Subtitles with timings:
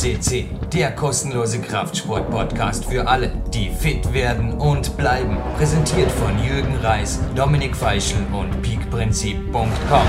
[0.00, 5.36] OSCC, der kostenlose Kraftsport-Podcast für alle, die fit werden und bleiben.
[5.58, 10.06] Präsentiert von Jürgen Reis, Dominik Feischl und peakprinzip.com.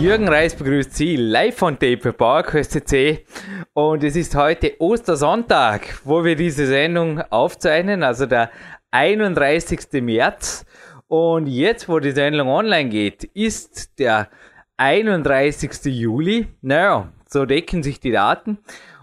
[0.00, 3.24] Jürgen Reis begrüßt Sie live von Tape PowerQuest CC
[3.72, 8.50] und es ist heute Ostersonntag, wo wir diese Sendung aufzeichnen, also der
[8.90, 10.02] 31.
[10.02, 10.64] März.
[11.06, 14.28] Und jetzt, wo die Sendung online geht, ist der
[14.78, 15.84] 31.
[15.86, 16.46] Juli.
[16.62, 18.58] Naja, so decken sich die Daten.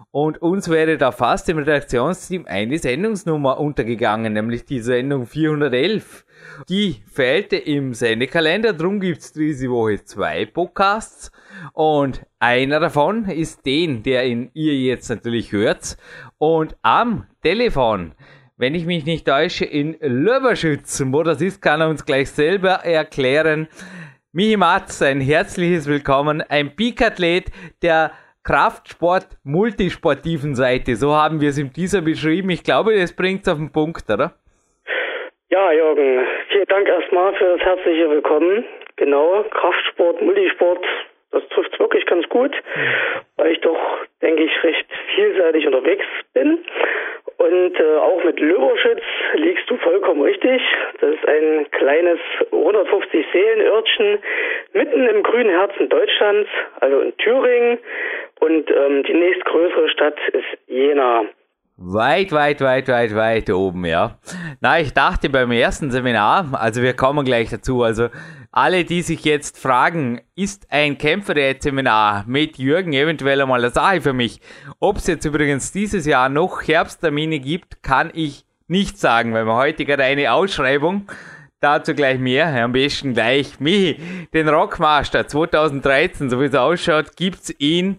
[0.10, 6.26] Und uns wäre da fast im Redaktionsteam eine Sendungsnummer untergegangen, nämlich die Sendung 411.
[6.70, 11.34] Die fehlte im Sendekalender, darum gibt's diese Woche zwei Podcasts.
[11.74, 15.98] Und einer davon ist den, der in ihr jetzt natürlich hört.
[16.38, 18.14] Und am Telefon,
[18.56, 22.86] wenn ich mich nicht täusche, in Löberschütz, wo das ist, kann er uns gleich selber
[22.86, 23.68] erklären.
[24.38, 27.46] Michi Matz, ein herzliches Willkommen, ein Peak-Athlet
[27.82, 28.12] der
[28.44, 30.98] Kraftsport-multisportiven Seite.
[30.98, 32.50] So haben wir es im Teaser beschrieben.
[32.50, 34.34] Ich glaube, das bringt es auf den Punkt, oder?
[35.50, 38.66] Ja, Jürgen, vielen Dank erstmal für das herzliche Willkommen.
[38.98, 40.84] Genau, Kraftsport, Multisport,
[41.32, 42.54] das trifft wirklich ganz gut,
[43.38, 43.80] weil ich doch,
[44.22, 46.60] denke ich, recht vielseitig unterwegs bin.
[47.38, 49.02] Und äh, auch mit Löberschütz
[49.36, 50.62] liegst du vollkommen richtig.
[51.02, 52.20] Das ist ein kleines
[52.52, 54.20] 150 Seelenörtchen
[54.74, 57.80] mitten im grünen Herzen Deutschlands, also in Thüringen.
[58.40, 61.26] Und ähm, die nächstgrößere Stadt ist Jena.
[61.78, 64.18] Weit, weit, weit, weit, weit oben, ja.
[64.62, 68.08] Na, ich dachte beim ersten Seminar, also wir kommen gleich dazu, also
[68.56, 74.14] alle, die sich jetzt fragen, ist ein Kämpferdiät-Seminar mit Jürgen eventuell einmal eine Sache für
[74.14, 74.40] mich?
[74.80, 79.56] Ob es jetzt übrigens dieses Jahr noch Herbsttermine gibt, kann ich nicht sagen, weil wir
[79.56, 81.08] heute gerade eine Ausschreibung
[81.66, 82.64] Dazu gleich mehr.
[82.64, 84.00] Am besten gleich Michi,
[84.34, 87.98] den Rockmaster 2013, so wie es ausschaut, gibt's ihn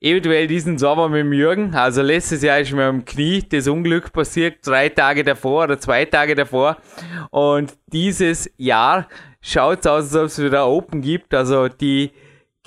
[0.00, 1.74] eventuell diesen Sommer mit dem Jürgen.
[1.74, 6.04] Also letztes Jahr ist mir am Knie das Unglück passiert, drei Tage davor oder zwei
[6.04, 6.76] Tage davor.
[7.30, 9.08] Und dieses Jahr
[9.40, 11.34] schaut es aus, als ob es wieder Open gibt.
[11.34, 12.10] Also die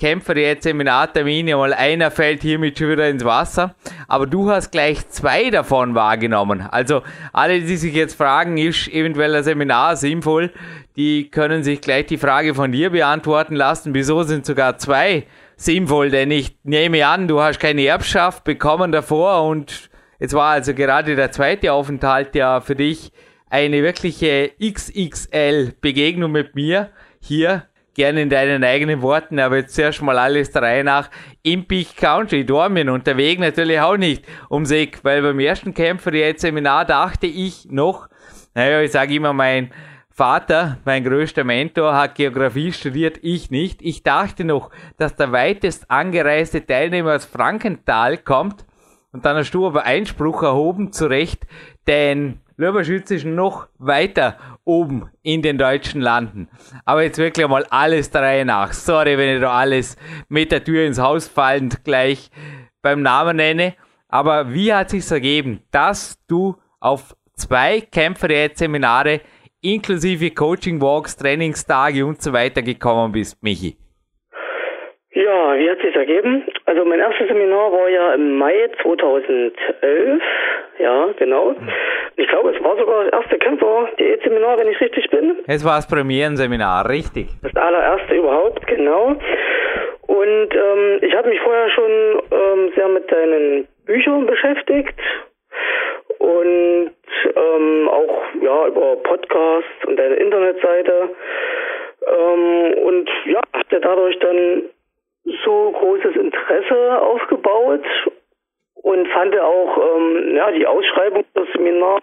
[0.00, 3.74] Kämpfer jetzt Seminartermine, mal einer fällt hiermit schon wieder ins Wasser.
[4.08, 6.62] Aber du hast gleich zwei davon wahrgenommen.
[6.62, 7.02] Also
[7.34, 10.52] alle, die sich jetzt fragen, ist eventuell ein Seminar sinnvoll,
[10.96, 13.92] die können sich gleich die Frage von dir beantworten lassen.
[13.92, 15.26] Wieso sind sogar zwei
[15.60, 16.10] sinnvoll?
[16.10, 21.16] Denn ich nehme an, du hast keine Erbschaft bekommen davor und es war also gerade
[21.16, 23.12] der zweite Aufenthalt ja für dich
[23.48, 27.66] eine wirkliche XXL-Begegnung mit mir hier.
[27.94, 31.10] Gerne in deinen eigenen Worten, aber jetzt zuerst mal alles der Reihe nach
[31.42, 36.42] im Peak Country, Dormien Weg natürlich auch nicht ums Eck, weil beim ersten Kämpfer jetzt
[36.42, 38.08] Seminar dachte ich noch,
[38.54, 39.72] naja, ich sage immer, mein
[40.20, 43.80] Vater, mein größter Mentor, hat Geografie studiert, ich nicht.
[43.80, 48.66] Ich dachte noch, dass der weitest angereiste Teilnehmer aus Frankenthal kommt.
[49.12, 51.46] Und dann hast du aber Einspruch erhoben, zu Recht,
[51.86, 56.48] denn Löberschütz ist noch weiter oben in den deutschen Landen.
[56.84, 58.74] Aber jetzt wirklich mal alles der Reihe nach.
[58.74, 59.96] Sorry, wenn ich da alles
[60.28, 62.30] mit der Tür ins Haus fallend gleich
[62.82, 63.74] beim Namen nenne.
[64.08, 69.22] Aber wie hat sich's ergeben, dass du auf zwei Kämpferät-Seminare
[69.62, 73.76] inklusive Coaching Walks, Trainingstage und so weiter gekommen bist, Michi?
[75.12, 76.44] Ja, wie hat sich ergeben?
[76.66, 80.22] Also mein erstes Seminar war ja im Mai 2011,
[80.78, 81.54] ja, genau.
[82.16, 85.36] Ich glaube, es war sogar das erste Kämpfer-Diät-Seminar, wenn ich richtig bin.
[85.46, 87.28] Es war das Premierenseminar, richtig.
[87.42, 89.16] Das allererste überhaupt, genau.
[90.06, 91.90] Und ähm, ich habe mich vorher schon
[92.30, 94.94] ähm, sehr mit deinen Büchern beschäftigt
[96.20, 96.92] und
[97.34, 101.10] ähm, auch ja über Podcasts und deine Internetseite.
[102.06, 104.64] Ähm, und ja hatte dadurch dann
[105.44, 107.84] so großes Interesse aufgebaut
[108.74, 112.02] und fand auch ähm, ja die Ausschreibung des Seminars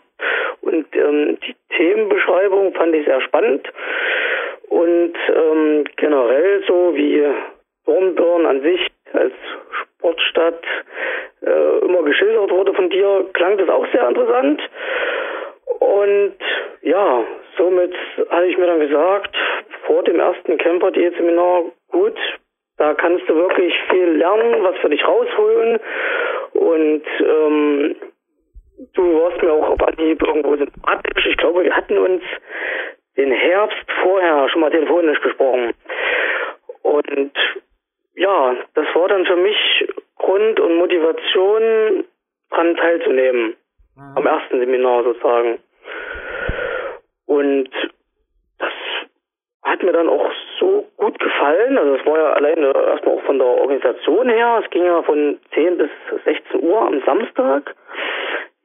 [0.62, 3.68] und ähm, die Themenbeschreibung fand ich sehr spannend.
[4.70, 7.24] Und ähm, generell so wie
[7.86, 9.34] Dornbirn an sich als
[9.72, 10.64] Sportstadt
[11.42, 14.62] äh, immer geschildert wurde von dir, klang das auch sehr interessant.
[15.80, 16.38] Und
[16.82, 17.24] ja,
[17.58, 17.94] somit
[18.30, 19.36] hatte ich mir dann gesagt,
[19.86, 22.18] vor dem ersten Camper-Diät-Seminar, gut,
[22.78, 25.80] da kannst du wirklich viel lernen, was für dich rausholen.
[26.54, 27.96] Und ähm,
[28.94, 31.26] du warst mir auch auf Anhieb irgendwo sympathisch.
[31.26, 32.22] Ich glaube, wir hatten uns
[33.18, 35.74] den Herbst vorher schon mal telefonisch gesprochen.
[36.84, 37.32] Und
[38.18, 39.88] ja, das war dann für mich
[40.18, 42.04] Grund und Motivation,
[42.50, 43.56] daran teilzunehmen.
[43.96, 44.18] Mhm.
[44.18, 45.60] Am ersten Seminar sozusagen.
[47.26, 47.70] Und
[48.60, 48.74] das
[49.64, 51.78] hat mir dann auch so gut gefallen.
[51.78, 54.62] Also es war ja alleine erstmal auch von der Organisation her.
[54.64, 55.90] Es ging ja von 10 bis
[56.26, 57.76] 16 Uhr am Samstag.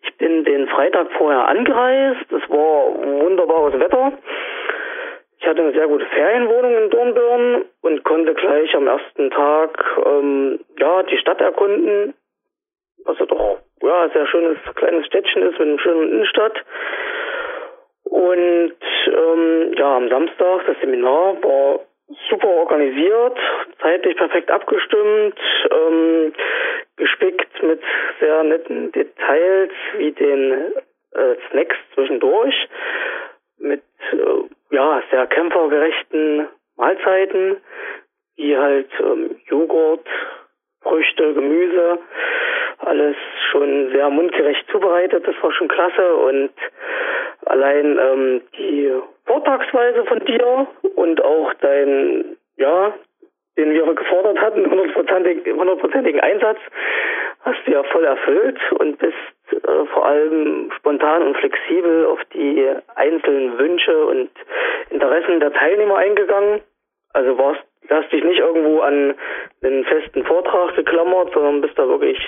[0.02, 2.31] Ich bin den Freitag vorher angereist.
[2.32, 4.12] Es war wunderbares Wetter.
[5.43, 10.61] Ich hatte eine sehr gute Ferienwohnung in Dornbirn und konnte gleich am ersten Tag ähm,
[10.79, 12.15] ja die Stadt erkunden,
[13.05, 16.65] was ja doch ja sehr schönes kleines Städtchen ist mit einer schönen Innenstadt.
[18.05, 18.73] Und
[19.06, 21.81] ähm, ja, am Samstag das Seminar war
[22.31, 23.37] super organisiert,
[23.81, 25.41] zeitlich perfekt abgestimmt,
[25.73, 26.35] ähm,
[26.97, 27.81] gespickt mit
[28.21, 30.53] sehr netten Details wie den
[31.15, 32.69] äh, Snacks zwischendurch,
[33.59, 34.42] mit äh,
[34.72, 37.58] ja sehr kämpfergerechten Mahlzeiten,
[38.36, 40.06] wie halt ähm, Joghurt,
[40.82, 41.98] Früchte, Gemüse,
[42.78, 43.16] alles
[43.50, 46.16] schon sehr mundgerecht zubereitet, das war schon klasse.
[46.16, 46.50] Und
[47.44, 48.90] allein ähm, die
[49.26, 50.66] Vortragsweise von dir
[50.96, 52.94] und auch dein, ja,
[53.56, 56.58] den wir gefordert hatten, hundertprozentigen 100 Einsatz,
[57.43, 59.17] hast du ja voll erfüllt und bist
[59.50, 64.31] äh, vor allem spontan und flexibel auf die einzelnen Wünsche und
[64.91, 66.61] Interessen der Teilnehmer eingegangen.
[67.12, 69.15] Also warst hast dich nicht irgendwo an
[69.62, 72.19] einen festen Vortrag geklammert, sondern bist da wirklich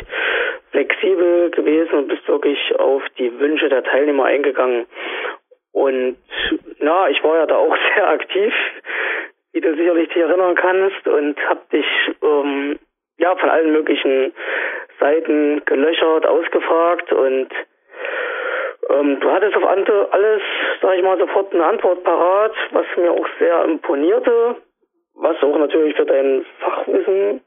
[0.70, 4.86] flexibel gewesen und bist wirklich auf die Wünsche der Teilnehmer eingegangen.
[5.72, 6.16] Und
[6.78, 8.52] na, ich war ja da auch sehr aktiv,
[9.52, 11.86] wie du sicherlich dich erinnern kannst, und hab dich
[12.22, 12.78] ähm,
[13.18, 14.32] ja von allen möglichen
[15.04, 17.48] Seiten gelöchert, ausgefragt und
[18.88, 20.42] ähm, du hattest auf alles,
[20.80, 24.56] sag ich mal, sofort eine Antwort parat, was mir auch sehr imponierte
[25.14, 27.40] was auch natürlich für dein Fachwissen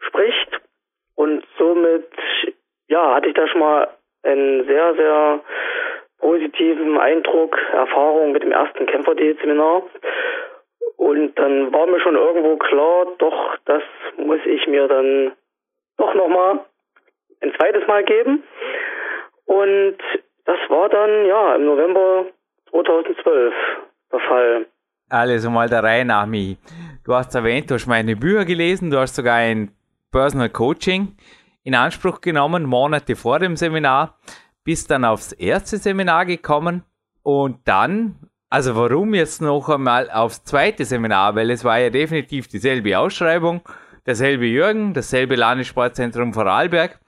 [0.00, 0.60] spricht.
[1.14, 2.08] Und somit,
[2.88, 3.88] ja, hatte ich da schon mal
[4.22, 5.40] einen sehr, sehr
[6.18, 9.82] positiven Eindruck, Erfahrung mit dem ersten Kämpfer-Seminar.
[10.96, 13.82] Und dann war mir schon irgendwo klar, doch, das
[14.16, 15.32] muss ich mir dann
[16.00, 16.60] doch nochmal
[17.42, 18.42] ein zweites Mal geben.
[19.44, 19.98] Und
[20.44, 22.26] das war dann, ja, im November
[22.70, 23.54] 2012
[24.12, 24.66] der Fall.
[25.08, 26.56] Also mal der Reihe nach, Michi.
[27.04, 29.72] Du hast erwähnt, du hast meine Bücher gelesen, du hast sogar ein
[30.12, 31.16] Personal Coaching
[31.64, 34.18] in Anspruch genommen, Monate vor dem Seminar,
[34.64, 36.84] bist dann aufs erste Seminar gekommen
[37.22, 38.16] und dann,
[38.48, 43.62] also warum jetzt noch einmal aufs zweite Seminar, weil es war ja definitiv dieselbe Ausschreibung,
[44.06, 46.98] derselbe Jürgen, dasselbe Landessportzentrum Vorarlberg.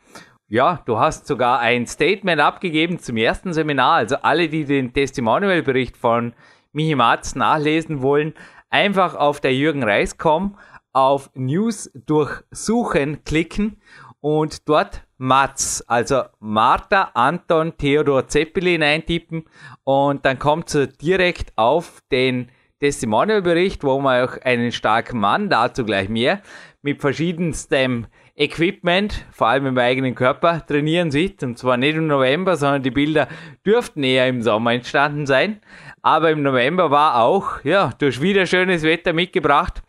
[0.48, 5.96] Ja, du hast sogar ein Statement abgegeben zum ersten Seminar, also alle, die den Testimonial-Bericht
[5.96, 6.34] von
[6.72, 8.34] Michi Matz nachlesen wollen,
[8.68, 10.56] einfach auf der Jürgen Reis.com
[10.92, 13.80] auf News durchsuchen klicken
[14.20, 19.44] und dort Matz, also Martha Anton Theodor Zeppelin eintippen
[19.84, 22.50] und dann kommt ihr direkt auf den
[22.80, 26.42] Testimonial-Bericht, wo man auch einen starken Mann, dazu gleich mehr,
[26.82, 28.06] mit verschiedenstem
[28.36, 31.42] Equipment, vor allem im eigenen Körper, trainieren sieht.
[31.42, 33.28] Und zwar nicht im November, sondern die Bilder
[33.64, 35.60] dürften eher im Sommer entstanden sein.
[36.02, 39.82] Aber im November war auch, ja, du hast wieder schönes Wetter mitgebracht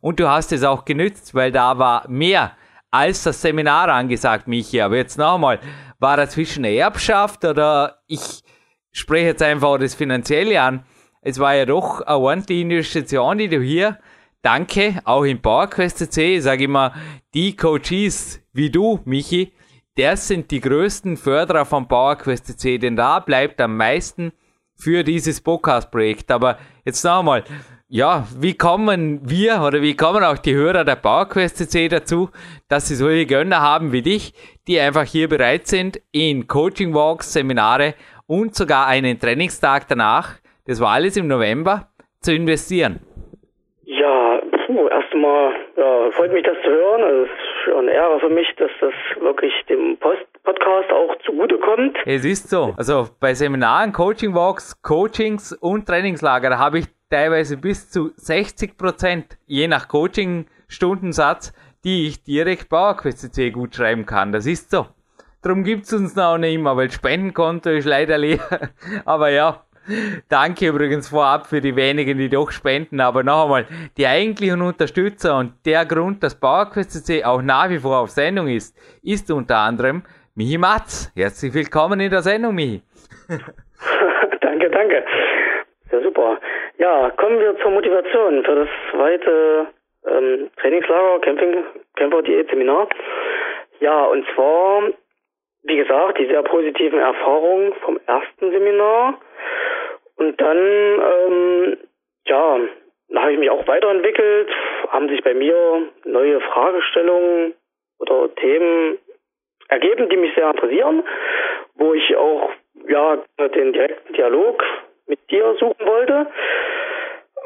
[0.00, 2.52] und du hast es auch genützt, weil da war mehr
[2.90, 4.80] als das Seminar angesagt, Michi.
[4.80, 5.60] Aber jetzt nochmal,
[5.98, 8.42] war dazwischen eine Erbschaft oder ich
[8.92, 10.84] spreche jetzt einfach das Finanzielle an.
[11.20, 13.98] Es war ja doch eine ordentliche Investition, die du hier,
[14.42, 16.94] danke, auch im PowerQuest CC, ich sage immer,
[17.34, 19.52] die Coaches wie du, Michi,
[19.96, 24.32] das sind die größten Förderer von PowerQuest CC, denn da bleibt am meisten
[24.76, 26.30] für dieses Podcast-Projekt.
[26.30, 27.44] Aber jetzt noch einmal,
[27.88, 32.30] ja, wie kommen wir oder wie kommen auch die Hörer der PowerQuest CC dazu,
[32.68, 34.34] dass sie solche Gönner haben wie dich,
[34.66, 37.94] die einfach hier bereit sind, in Coaching-Walks, Seminare
[38.26, 40.34] und sogar einen Trainingstag danach,
[40.66, 41.90] das war alles im November,
[42.20, 43.00] zu investieren?
[44.86, 47.24] Erstmal ja, freut mich das zu hören.
[47.24, 51.98] Es ist schon eine Ehre für mich, dass das wirklich dem Post Podcast auch zugutekommt.
[52.06, 52.74] Es ist so.
[52.76, 59.38] Also bei Seminaren, Coaching Walks, Coachings und Trainingslager habe ich teilweise bis zu 60 Prozent,
[59.46, 61.52] je nach Coaching-Stundensatz,
[61.84, 64.32] die ich direkt PowerQuest C gut schreiben kann.
[64.32, 64.86] Das ist so.
[65.42, 68.40] Darum gibt es uns noch nicht immer, weil Spendenkonto ist leider leer.
[69.04, 69.64] Aber ja,
[70.28, 73.00] Danke übrigens vorab für die wenigen, die doch spenden.
[73.00, 73.66] Aber noch einmal,
[73.96, 78.48] die eigentlichen Unterstützer und der Grund, dass PowerQuest C auch nach wie vor auf Sendung
[78.48, 80.02] ist, ist unter anderem
[80.34, 81.10] Michi Matz.
[81.16, 82.82] Herzlich willkommen in der Sendung, Michi.
[84.40, 85.04] danke, danke.
[85.90, 86.38] Ja, super.
[86.78, 89.66] Ja, kommen wir zur Motivation für das zweite
[90.06, 91.64] ähm, Trainingslager, Camping,
[91.96, 92.88] Camper Diät Seminar.
[93.80, 94.82] Ja, und zwar,
[95.62, 99.18] wie gesagt, die sehr positiven Erfahrungen vom ersten Seminar
[100.18, 101.76] und dann, ähm,
[102.26, 102.58] ja,
[103.08, 104.50] da habe ich mich auch weiterentwickelt,
[104.88, 107.54] haben sich bei mir neue Fragestellungen
[107.98, 108.98] oder Themen
[109.68, 111.04] ergeben, die mich sehr interessieren,
[111.76, 112.50] wo ich auch
[112.88, 113.18] ja
[113.54, 114.62] den direkten Dialog
[115.06, 116.26] mit dir suchen wollte,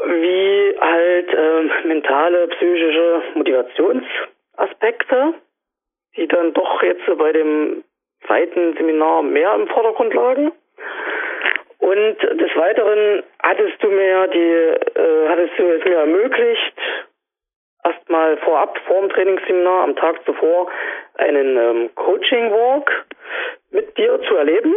[0.07, 5.35] wie halt äh, mentale, psychische Motivationsaspekte,
[6.17, 7.85] die dann doch jetzt bei dem
[8.27, 10.53] zweiten Seminar mehr im Vordergrund lagen.
[11.83, 16.75] Und des Weiteren hattest du mir die, äh, hattest du es mir ermöglicht,
[17.83, 20.71] erstmal vorab, vor dem Trainingsseminar, am Tag zuvor,
[21.19, 23.05] einen ähm, Coaching-Walk
[23.73, 24.73] mit dir zu erleben,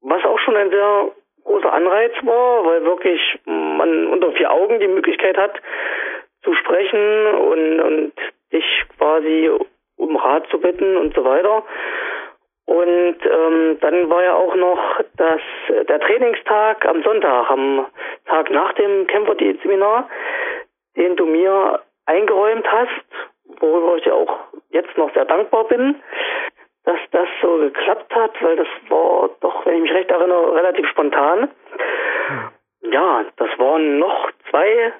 [0.00, 1.10] was auch schon ein sehr
[1.44, 5.60] großer Anreiz war, weil wirklich man unter vier Augen die Möglichkeit hat,
[6.42, 8.12] zu sprechen und, und
[8.50, 8.64] dich
[8.96, 9.50] quasi
[9.96, 11.64] um Rat zu bitten und so weiter.
[12.70, 15.40] Und ähm, dann war ja auch noch das,
[15.88, 17.86] der Trainingstag am Sonntag, am
[18.26, 20.08] Tag nach dem Kämpferdiät-Seminar,
[20.96, 25.96] den du mir eingeräumt hast, worüber ich ja auch jetzt noch sehr dankbar bin,
[26.84, 30.86] dass das so geklappt hat, weil das war doch, wenn ich mich recht erinnere, relativ
[30.90, 31.50] spontan.
[32.82, 34.92] Ja, das waren noch zwei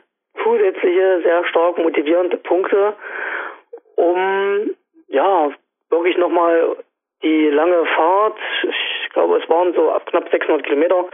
[0.42, 2.94] zusätzliche, sehr stark motivierende Punkte,
[3.94, 4.70] um
[5.06, 5.52] ja
[5.88, 6.76] wirklich nochmal
[7.22, 11.06] die lange Fahrt, ich glaube es waren so knapp 600 Kilometer,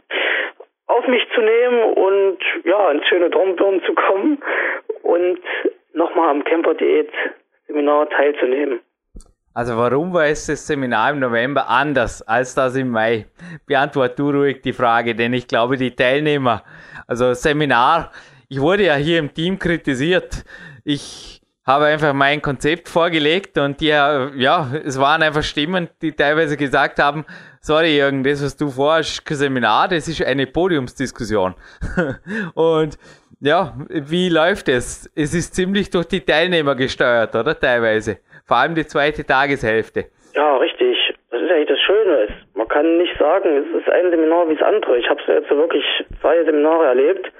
[0.86, 4.38] auf mich zu nehmen und ja, ins schöne Dornbirn zu kommen
[5.02, 5.40] und
[5.94, 8.80] nochmal am Camper-Diät-Seminar teilzunehmen.
[9.54, 13.24] Also warum war es das Seminar im November anders als das im Mai?
[13.66, 16.62] Beantwort du ruhig die Frage, denn ich glaube, die Teilnehmer,
[17.08, 18.12] also Seminar,
[18.48, 20.44] ich wurde ja hier im Team kritisiert.
[20.84, 26.56] Ich habe einfach mein Konzept vorgelegt und die, ja, es waren einfach Stimmen, die teilweise
[26.56, 27.24] gesagt haben,
[27.60, 31.54] sorry Jürgen, das, was du vorhast, kein Seminar, das ist eine Podiumsdiskussion.
[32.54, 32.96] und
[33.40, 35.10] ja, wie läuft es?
[35.16, 38.18] Es ist ziemlich durch die Teilnehmer gesteuert, oder teilweise?
[38.46, 40.06] Vor allem die zweite Tageshälfte.
[40.34, 40.96] Ja, richtig.
[41.30, 42.28] Das ist eigentlich das Schöne.
[42.54, 44.98] Man kann nicht sagen, es ist ein Seminar wie das andere.
[44.98, 45.84] Ich habe es jetzt wirklich
[46.20, 47.30] zwei Seminare erlebt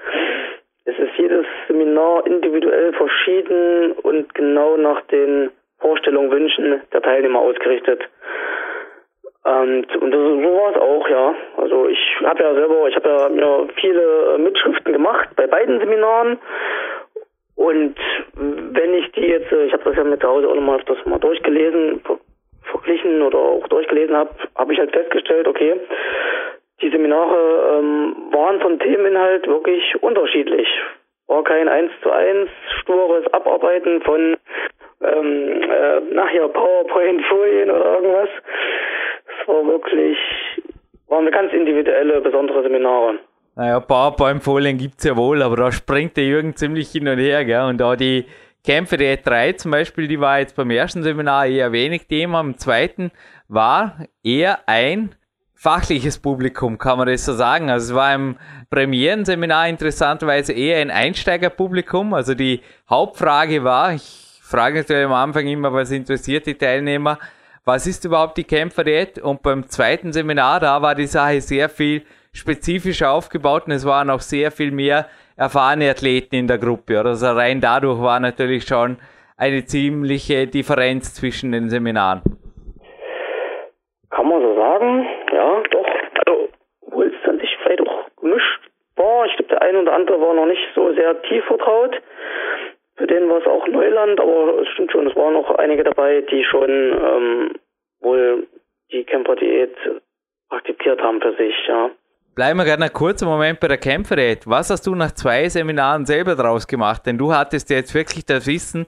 [0.87, 8.01] es ist jedes Seminar individuell verschieden und genau nach den Vorstellungen, Wünschen der Teilnehmer ausgerichtet.
[9.43, 11.35] Und, und das, so war es auch, ja.
[11.57, 16.39] Also ich habe ja selber, ich habe ja mir viele Mitschriften gemacht bei beiden Seminaren.
[17.55, 17.95] Und
[18.35, 21.19] wenn ich die jetzt, ich habe das ja mit zu Hause auch nochmal das mal
[21.19, 22.01] durchgelesen,
[22.63, 25.75] verglichen oder auch durchgelesen habe, habe ich halt festgestellt, okay,
[26.81, 30.67] die Seminare ähm, waren vom Themeninhalt wirklich unterschiedlich.
[31.27, 32.49] War kein eins zu eins
[32.81, 34.37] stures Abarbeiten von
[35.01, 38.29] ähm, äh, nachher PowerPoint-Folien oder irgendwas.
[39.25, 40.17] Es war wirklich,
[41.07, 43.19] waren ganz individuelle, besondere Seminare.
[43.55, 47.63] Naja, PowerPoint-Folien gibt's ja wohl, aber da springt der Jürgen ziemlich hin und her, gell?
[47.63, 48.25] Und da die
[48.63, 52.57] Kämpfe der E3 zum Beispiel, die war jetzt beim ersten Seminar eher wenig Thema, im
[52.57, 53.11] zweiten
[53.47, 55.15] war eher ein
[55.57, 57.69] fachliches Publikum, kann man das so sagen.
[57.69, 58.37] Also es war im
[58.69, 62.13] Premierenseminar interessanterweise eher ein Einsteigerpublikum.
[62.13, 67.17] Also die Hauptfrage war, ich frage natürlich am Anfang immer, was interessiert die Teilnehmer,
[67.65, 69.19] was ist überhaupt die Kämpferdiät?
[69.19, 74.09] Und beim zweiten Seminar, da war die Sache sehr viel spezifischer aufgebaut und es waren
[74.11, 76.99] auch sehr viel mehr erfahrene Athleten in der Gruppe.
[76.99, 78.97] Also rein dadurch war natürlich schon
[79.37, 82.21] eine ziemliche Differenz zwischen den Seminaren.
[84.09, 85.85] Kann man so sagen, ja, doch.
[86.25, 86.49] Also,
[86.81, 88.69] obwohl es an sich vielleicht auch gemischt
[89.67, 91.95] eine oder andere war noch nicht so sehr tief vertraut.
[92.95, 96.21] Für den war es auch Neuland, aber es stimmt schon, es waren noch einige dabei,
[96.21, 97.51] die schon ähm,
[97.99, 98.47] wohl
[98.91, 99.75] die Camper-Diät
[100.49, 101.91] praktiziert haben für sich, ja.
[102.35, 104.45] Bleiben wir gerade einen kurzen Moment bei der Kämpferdiät.
[104.45, 107.05] Was hast du nach zwei Seminaren selber draus gemacht?
[107.05, 108.85] Denn du hattest jetzt wirklich das Wissen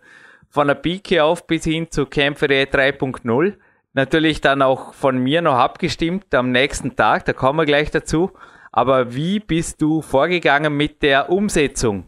[0.50, 3.56] von der Pike auf bis hin zu Kämpferdiät 3.0
[3.94, 8.32] natürlich dann auch von mir noch abgestimmt am nächsten Tag, da kommen wir gleich dazu.
[8.72, 12.06] Aber wie bist du vorgegangen mit der Umsetzung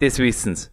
[0.00, 0.72] des Wissens?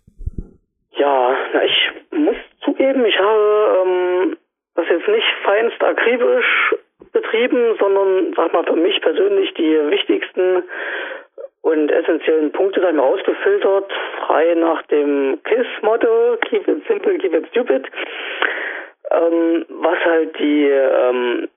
[0.91, 4.38] Ja, ich muss zugeben, ich habe ähm,
[4.75, 6.75] das jetzt nicht feinst akribisch
[7.12, 10.63] betrieben, sondern sag mal für mich persönlich die wichtigsten
[11.62, 13.91] und essentiellen Punkte da rausgefiltert,
[14.25, 17.86] frei nach dem KISS-Motto, Keep it simple, keep it stupid
[19.12, 21.48] ähm, was halt die ähm,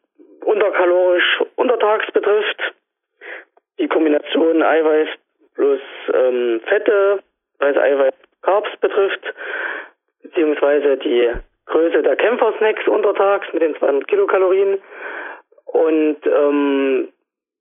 [0.45, 2.75] unterkalorisch untertags betrifft.
[3.81, 5.09] Die Kombination Eiweiß
[5.55, 5.81] plus
[6.13, 7.21] ähm, Fette,
[7.59, 9.35] also Eiweiß Carbs betrifft,
[10.23, 11.33] beziehungsweise die
[11.67, 14.79] Größe der Kämpfersnacks untertags mit den 200 Kilokalorien.
[15.67, 17.09] Und ähm,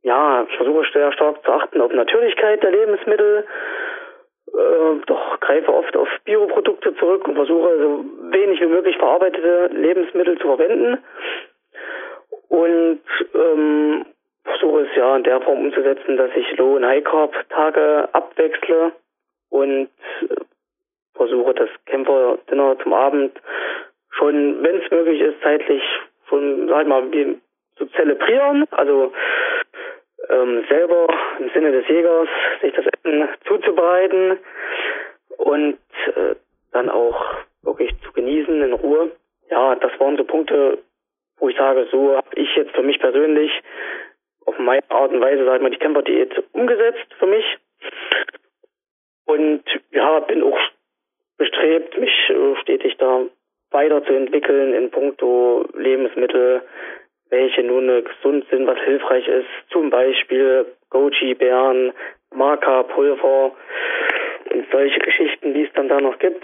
[0.02, 3.46] ja, ich versuche sehr stark zu achten auf Natürlichkeit der Lebensmittel.
[4.54, 10.38] äh, doch greife oft auf Bioprodukte zurück und versuche so wenig wie möglich verarbeitete Lebensmittel
[10.40, 10.98] zu verwenden
[12.50, 13.02] und
[13.36, 14.06] ähm,
[14.80, 18.92] es ja in der Form umzusetzen, dass ich Low- und High-Carb-Tage abwechsle
[19.50, 19.90] und
[20.22, 20.36] äh,
[21.14, 23.40] versuche das Kämpfer-Dinner zum Abend
[24.12, 25.84] schon, wenn es möglich ist, zeitlich
[26.28, 27.04] schon, sag ich mal,
[27.78, 29.14] zu zelebrieren, also
[30.30, 31.08] ähm, selber
[31.40, 32.28] im Sinne des Jägers
[32.62, 34.38] sich das Essen zuzubereiten
[35.38, 35.80] und
[36.16, 36.36] äh,
[36.72, 39.12] dann auch wirklich zu genießen in Ruhe.
[39.50, 40.78] Ja, das waren so Punkte,
[41.40, 43.52] wo ich sage, so habe ich jetzt für mich persönlich
[44.50, 47.46] auf meine Art und Weise, sag mal, die Camper-Diät umgesetzt für mich.
[49.26, 50.60] Und ja, bin auch
[51.38, 53.22] bestrebt, mich äh, stetig da
[53.72, 56.64] weiterzuentwickeln in puncto Lebensmittel,
[57.30, 59.48] welche nun gesund sind, was hilfreich ist.
[59.70, 61.94] Zum Beispiel Goji-Beeren,
[62.34, 63.52] Maca-Pulver
[64.52, 66.44] und solche Geschichten, die es dann da noch gibt.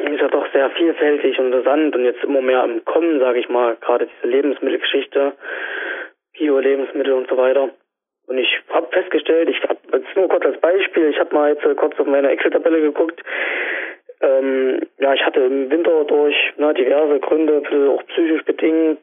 [0.00, 3.48] Ist ja doch sehr vielfältig und interessant und jetzt immer mehr im Kommen, sage ich
[3.50, 5.34] mal, gerade diese Lebensmittelgeschichte,
[6.38, 7.70] Bio-Lebensmittel und so weiter.
[8.26, 11.64] Und ich habe festgestellt, ich habe jetzt nur kurz als Beispiel, ich habe mal jetzt
[11.76, 13.22] kurz auf meine Excel-Tabelle geguckt.
[14.20, 19.00] Ähm, ja, ich hatte im Winter durch na, diverse Gründe, auch psychisch bedingt,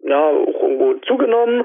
[0.00, 1.64] ja, auch irgendwo zugenommen.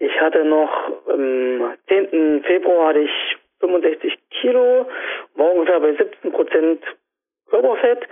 [0.00, 2.42] Ich hatte noch am 10.
[2.44, 4.86] Februar hatte ich 65 Kilo,
[5.34, 6.82] war ungefähr bei 17 Prozent
[7.50, 8.06] Körperfett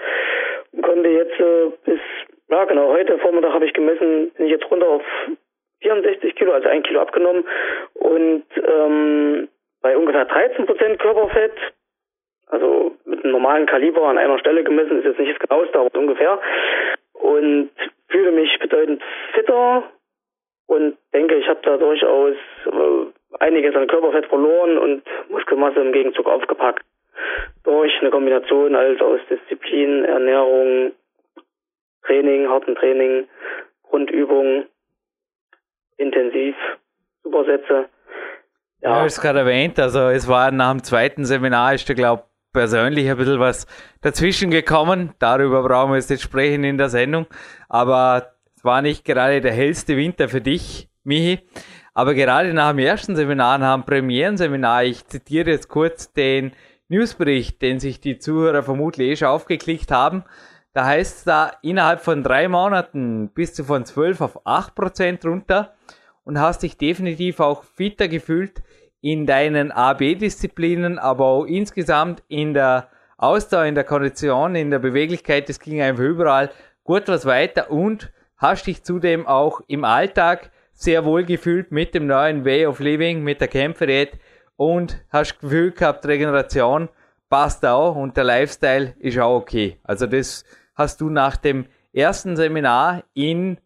[0.73, 2.01] und konnte jetzt äh, bis,
[2.49, 5.03] ja genau, heute Vormittag habe ich gemessen, bin ich jetzt runter auf
[5.81, 7.45] 64 Kilo, also ein Kilo abgenommen.
[7.95, 9.49] Und ähm,
[9.83, 11.53] bei ungefähr 13 Prozent Körperfett,
[12.49, 15.99] also mit einem normalen Kaliber an einer Stelle gemessen, ist jetzt nicht das genaueste, aber
[15.99, 16.41] ungefähr.
[17.13, 17.71] Und
[18.09, 19.03] fühle mich bedeutend
[19.33, 19.85] fitter
[20.67, 22.35] und denke, ich habe da durchaus
[22.67, 26.85] äh, einiges an Körperfett verloren und Muskelmasse im Gegenzug aufgepackt.
[27.65, 30.93] Durch eine Kombination als aus Disziplin, Ernährung,
[32.05, 33.29] Training, harten Training,
[33.85, 34.67] Grundübungen
[35.99, 36.55] intensiv
[37.23, 37.89] Supersätze.
[38.81, 42.25] Ja, ja ich gerade erwähnt, also es war nach dem zweiten Seminar, ist da glaube
[42.57, 43.67] persönlich ein bisschen was
[44.01, 45.13] dazwischen gekommen.
[45.19, 47.27] Darüber brauchen wir jetzt nicht sprechen in der Sendung.
[47.69, 51.41] Aber es war nicht gerade der hellste Winter für dich, Michi.
[51.93, 56.53] Aber gerade nach dem ersten Seminar, nach dem Premierenseminar, ich zitiere jetzt kurz den
[56.89, 60.25] Newsbericht, den sich die Zuhörer vermutlich eh schon aufgeklickt haben.
[60.77, 65.25] Da heißt es da, innerhalb von drei Monaten bist du von 12 auf 8 Prozent
[65.25, 65.75] runter
[66.23, 68.63] und hast dich definitiv auch fitter gefühlt
[69.01, 75.49] in deinen AB-Disziplinen, aber auch insgesamt in der Ausdauer, in der Kondition, in der Beweglichkeit.
[75.49, 76.51] Das ging einfach überall
[76.85, 82.07] gut was weiter und hast dich zudem auch im Alltag sehr wohl gefühlt mit dem
[82.07, 84.19] neuen Way of Living, mit der Kämpferdiät
[84.57, 86.91] und hast Gefühl gehabt, Regeneration
[87.31, 89.79] passt auch und der Lifestyle ist auch okay.
[89.83, 90.45] Also das
[90.77, 93.59] hast du nach dem ersten Seminar in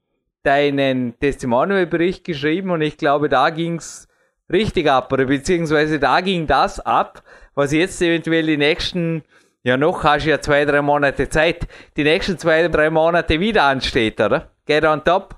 [0.43, 4.09] deinen Testimonial-Bericht geschrieben und ich glaube, da ging's
[4.51, 7.23] richtig ab oder beziehungsweise da ging das ab,
[7.55, 9.23] was jetzt eventuell die nächsten,
[9.63, 13.65] ja noch hast du ja zwei, drei Monate Zeit, die nächsten zwei, drei Monate wieder
[13.65, 14.51] ansteht, oder?
[14.67, 15.35] Get on top?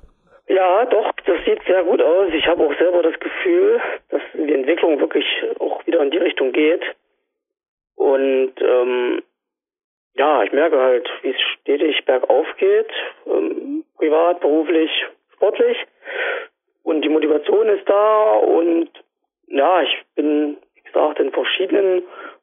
[0.49, 2.31] Ja, doch, das sieht sehr gut aus.
[2.35, 3.81] Ich habe auch selber das Gefühl,
[4.11, 5.25] dass die Entwicklung wirklich
[5.59, 6.83] auch wieder in die Richtung geht.
[7.95, 9.23] Und ähm,
[10.15, 12.91] ja, ich merke halt, wie es stetig bergauf geht,
[13.27, 14.91] ähm, privat, beruflich,
[15.35, 15.77] sportlich.
[16.83, 18.91] Und die Motivation ist da und
[19.47, 22.03] ja, ich bin, wie gesagt, in verschiedenen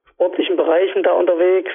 [0.10, 1.72] sportlichen Bereichen da unterwegs.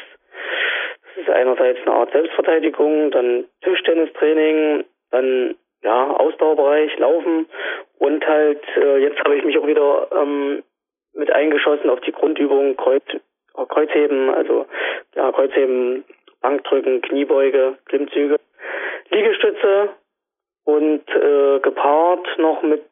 [1.15, 7.47] Das ist einerseits eine Art Selbstverteidigung, dann Tischtennistraining, dann ja, Ausdauerbereich, Laufen
[7.99, 10.63] und halt, äh, jetzt habe ich mich auch wieder ähm,
[11.13, 13.05] mit eingeschossen auf die Grundübung Kreuz,
[13.55, 14.67] Kreuzheben, also
[15.15, 16.05] ja, Kreuzheben,
[16.41, 18.37] Bankdrücken, Kniebeuge, Klimmzüge,
[19.11, 19.91] Liegestütze
[20.65, 22.83] und äh, gepaart noch mit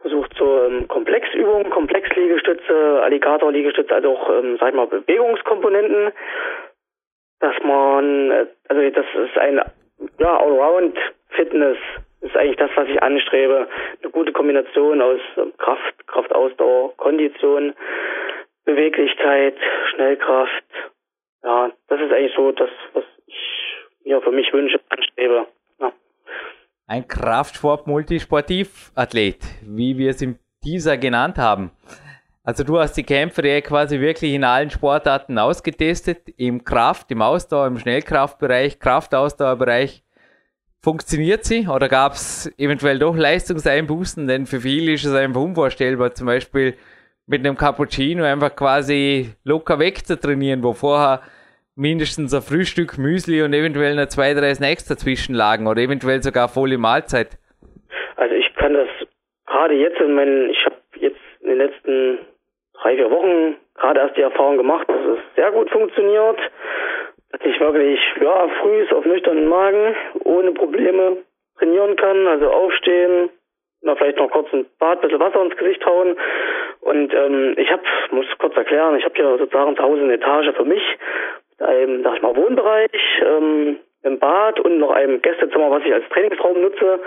[0.00, 6.12] versucht so ähm, Komplexübungen, Komplexliegestütze, Alligatorliegestütze, also auch, ähm, sag ich mal, Bewegungskomponenten,
[7.40, 9.60] dass man, äh, also das ist ein
[10.18, 11.76] ja, Allround-Fitness
[12.22, 13.66] ist eigentlich das, was ich anstrebe.
[14.02, 17.74] Eine gute Kombination aus ähm, Kraft, Kraftausdauer, Kondition,
[18.74, 19.54] Beweglichkeit,
[19.94, 20.64] Schnellkraft.
[21.42, 23.34] Ja, das ist eigentlich so das, was ich
[24.04, 25.46] mir für mich wünsche, anstrebe.
[25.80, 25.92] Ja.
[26.86, 31.72] Ein Kraftsport-Multisportiv-Athlet, wie wir es in dieser genannt haben.
[32.42, 37.20] Also du hast die Kämpfer ja quasi wirklich in allen Sportarten ausgetestet, im Kraft, im
[37.22, 40.02] Ausdauer, im Schnellkraftbereich, Kraftausdauerbereich.
[40.82, 44.26] Funktioniert sie oder gab es eventuell doch Leistungseinbußen?
[44.26, 46.74] Denn für viele ist es einfach unvorstellbar, zum Beispiel
[47.30, 51.20] mit einem Cappuccino einfach quasi locker weg zu trainieren, wo vorher
[51.76, 56.48] mindestens ein Frühstück, Müsli und eventuell noch zwei, drei Snacks dazwischen lagen oder eventuell sogar
[56.48, 57.38] volle Mahlzeit?
[58.16, 58.88] Also ich kann das
[59.46, 62.18] gerade jetzt in meinen, ich habe jetzt in den letzten
[62.74, 66.38] drei, vier Wochen gerade erst die Erfahrung gemacht, dass es sehr gut funktioniert.
[67.30, 71.18] Dass ich wirklich, ja, früh auf nüchternen Magen, ohne Probleme
[71.58, 73.30] trainieren kann, also aufstehen,
[73.82, 76.16] na, vielleicht noch kurz ein Bad, ein bisschen Wasser ins Gesicht hauen.
[76.90, 80.52] Und ähm, ich habe, muss kurz erklären, ich habe hier sozusagen zu Hause eine Etage
[80.56, 80.82] für mich,
[81.50, 82.90] mit einem, sag ich mal, Wohnbereich,
[83.24, 86.98] ähm, im Bad und noch einem Gästezimmer, was ich als Trainingsraum nutze,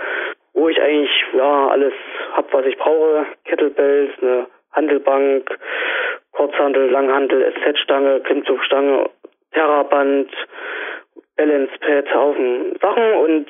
[0.54, 1.92] wo ich eigentlich ja alles
[2.32, 3.26] hab, was ich brauche.
[3.44, 5.50] Kettlebells, eine Handelbank,
[6.32, 9.10] Kurzhandel, Langhandel, SZ-Stange, Klimmzugstange,
[9.52, 10.30] Terraband,
[11.36, 13.48] Balance Pad, Haufen Sachen und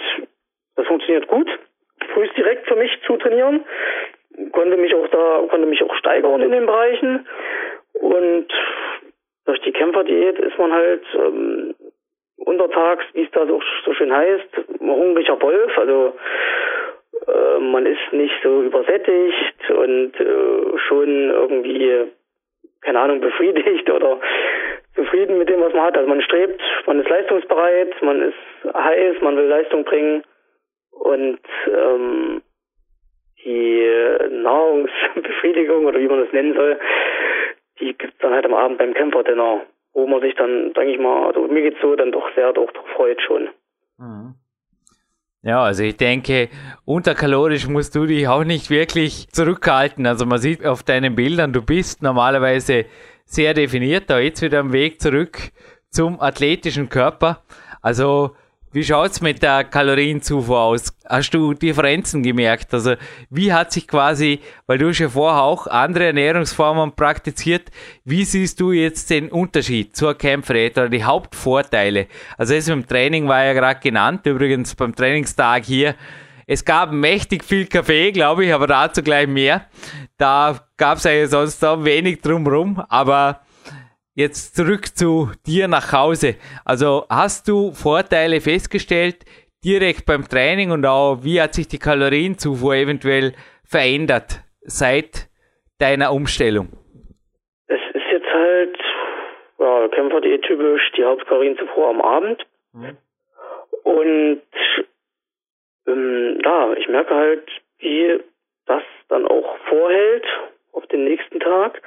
[0.74, 1.48] das funktioniert gut
[2.14, 3.64] früh direkt für mich zu trainieren.
[4.52, 7.26] Konnte mich auch da, konnte mich auch steigern in den Bereichen.
[7.94, 8.48] Und
[9.46, 11.74] durch die Kämpferdiät ist man halt ähm,
[12.36, 14.48] untertags, wie es da so, so schön heißt,
[14.80, 15.78] hungriger Wolf.
[15.78, 16.14] Also
[17.26, 22.12] äh, man ist nicht so übersättigt und äh, schon irgendwie,
[22.80, 24.20] keine Ahnung, befriedigt oder
[24.94, 25.96] zufrieden mit dem, was man hat.
[25.96, 30.22] Also man strebt, man ist leistungsbereit, man ist heiß, man will Leistung bringen.
[30.90, 32.42] Und ähm,
[33.44, 33.87] die
[34.30, 36.78] Nahrungsbefriedigung oder wie man das nennen soll,
[37.80, 41.26] die gibt's dann halt am Abend beim Kämpferdinner, wo man sich dann, denke ich mal,
[41.26, 43.48] also mir geht's so, dann doch sehr doch freut schon.
[43.98, 44.35] Mhm.
[45.42, 46.48] Ja, also ich denke,
[46.87, 50.07] unterkalorisch musst du dich auch nicht wirklich zurückhalten.
[50.07, 52.87] Also man sieht auf deinen Bildern, du bist normalerweise
[53.26, 55.37] sehr definiert, da jetzt wieder am Weg zurück
[55.90, 57.42] zum athletischen Körper.
[57.83, 58.35] Also
[58.74, 60.92] wie schaut's mit der Kalorienzufuhr aus?
[61.08, 62.74] Hast du Differenzen gemerkt?
[62.74, 62.94] Also
[63.30, 67.70] wie hat sich quasi, weil du schon vorher auch andere Ernährungsformen praktiziert,
[68.04, 72.08] wie siehst du jetzt den Unterschied zur Kämpferdiät oder die Hauptvorteile?
[72.37, 75.94] Also das dem Training war ja gerade genannt, übrigens beim Trainingstag hier.
[76.48, 79.66] Es gab mächtig viel Kaffee, glaube ich, aber dazu gleich mehr.
[80.18, 83.43] Da gab es ja sonst auch wenig drumherum, aber
[84.16, 86.37] Jetzt zurück zu dir nach Hause.
[86.64, 89.24] Also hast du Vorteile festgestellt
[89.64, 93.33] direkt beim Training und auch wie hat sich die Kalorienzufuhr eventuell
[93.64, 95.27] verändert seit
[95.81, 96.68] deiner Umstellung?
[97.66, 98.79] Es ist jetzt halt
[99.59, 102.46] ja, Kämpfer.de typisch die Hauptkalorienzufuhr am Abend.
[102.72, 102.96] Mhm.
[103.83, 104.42] Und
[105.88, 108.20] ähm, ja, ich merke halt, wie
[108.66, 110.24] das dann auch vorhält
[110.74, 111.80] auf den nächsten Tag.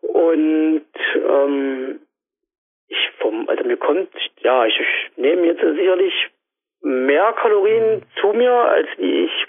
[0.00, 2.00] Und ähm,
[2.88, 6.30] ich vom, also mir kommt, ja, ich, ich nehme jetzt sicherlich
[6.82, 9.46] mehr Kalorien zu mir, als wie ich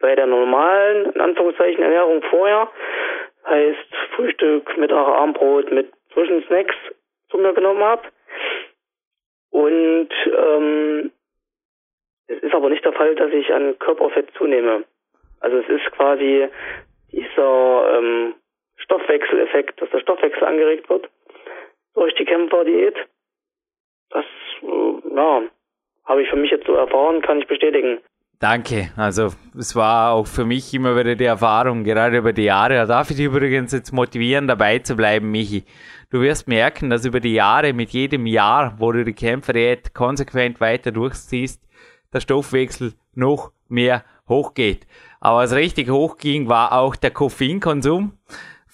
[0.00, 2.70] bei der normalen, in Anführungszeichen, Ernährung vorher.
[3.46, 6.74] Heißt Frühstück, Mittag, Abendbrot mit Zwischensnacks
[7.30, 8.02] zu mir genommen habe.
[9.50, 11.10] Und ähm,
[12.26, 14.84] es ist aber nicht der Fall, dass ich an Körperfett zunehme.
[15.40, 16.48] Also es ist quasi
[17.12, 18.34] dieser ähm,
[18.76, 21.08] Stoffwechseleffekt, dass der Stoffwechsel angeregt wird
[21.94, 22.94] durch die Kämpferdiät.
[24.10, 24.24] Das,
[24.62, 25.42] äh, ja,
[26.04, 27.98] habe ich für mich jetzt so erfahren, kann ich bestätigen.
[28.40, 28.92] Danke.
[28.96, 32.74] Also es war auch für mich immer wieder die Erfahrung, gerade über die Jahre.
[32.74, 35.64] Da darf ich dich übrigens jetzt motivieren, dabei zu bleiben, Michi.
[36.10, 40.60] Du wirst merken, dass über die Jahre, mit jedem Jahr, wo du die Kämpferdiät konsequent
[40.60, 41.60] weiter durchziehst,
[42.12, 44.86] der Stoffwechsel noch mehr hochgeht.
[45.20, 48.12] Aber was richtig hochging, war auch der Koffeinkonsum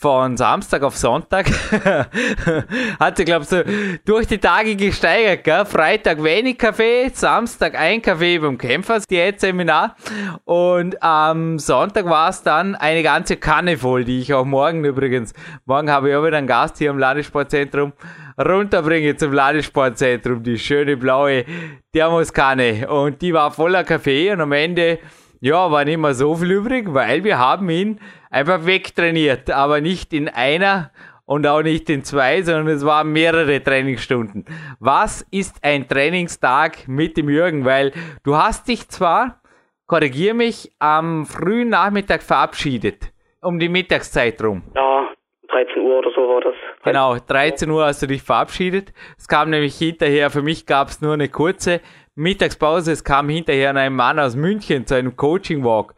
[0.05, 1.47] von Samstag auf Sonntag
[3.01, 3.63] hat sich, glaube ich, so
[4.05, 5.45] durch die Tage gesteigert.
[5.45, 5.65] Gell?
[5.65, 9.97] Freitag wenig Kaffee, Samstag ein Kaffee beim Kämpfers-Diät-Seminar
[10.45, 15.33] und am Sonntag war es dann eine ganze Kanne voll, die ich auch morgen übrigens,
[15.65, 17.95] morgen habe ich auch wieder einen Gast hier im Landessportzentrum,
[18.37, 21.47] runterbringe zum Landessportzentrum, die schöne blaue
[21.95, 24.99] Thermoskanne und die war voller Kaffee und am Ende
[25.45, 30.15] ja, war nicht mehr so viel übrig, weil wir haben ihn einfach wegtrainiert, aber nicht
[30.15, 30.91] in einer
[31.27, 34.47] und auch nicht in zwei, sondern es waren mehrere Trainingsstunden.
[34.81, 37.67] Was ist ein Trainingstag mit dem Jürgen?
[37.67, 39.43] Weil du hast dich zwar,
[39.87, 44.63] korrigier mich, am frühen Nachmittag verabschiedet, um die Mittagszeit rum.
[44.75, 45.11] Ja,
[45.49, 46.55] 13 Uhr oder so war das.
[46.85, 48.95] Genau, 13 Uhr hast du dich verabschiedet.
[49.19, 51.83] Es kam nämlich hinterher, für mich gab es nur eine kurze
[52.15, 55.95] Mittagspause, es kam hinterher ein Mann aus München zu einem Coaching-Walk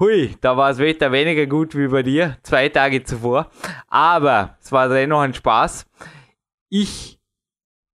[0.00, 3.50] hui, da war das Wetter weniger gut wie bei dir, zwei Tage zuvor.
[3.86, 5.86] Aber es war dennoch ein Spaß.
[6.70, 7.20] Ich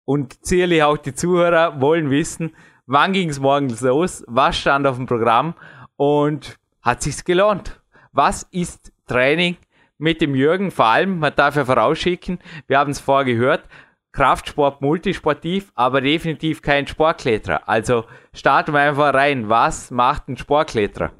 [0.05, 2.55] und sicherlich auch die Zuhörer wollen wissen,
[2.87, 5.55] wann ging es morgens los, was stand auf dem Programm
[5.97, 7.81] und hat sich's gelohnt?
[8.11, 9.57] Was ist Training
[9.99, 13.69] mit dem Jürgen, vor allem, man darf ja vorausschicken, wir haben es vorher gehört,
[14.12, 17.62] Kraftsport multisportiv, aber definitiv kein Sportkletterer.
[17.66, 19.48] Also starten wir einfach rein.
[19.48, 21.11] Was macht ein Sportkletterer?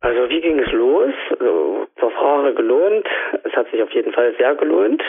[0.00, 1.14] Also wie ging es los?
[1.38, 3.06] Also, zur Frage gelohnt.
[3.44, 5.02] Es hat sich auf jeden Fall sehr gelohnt,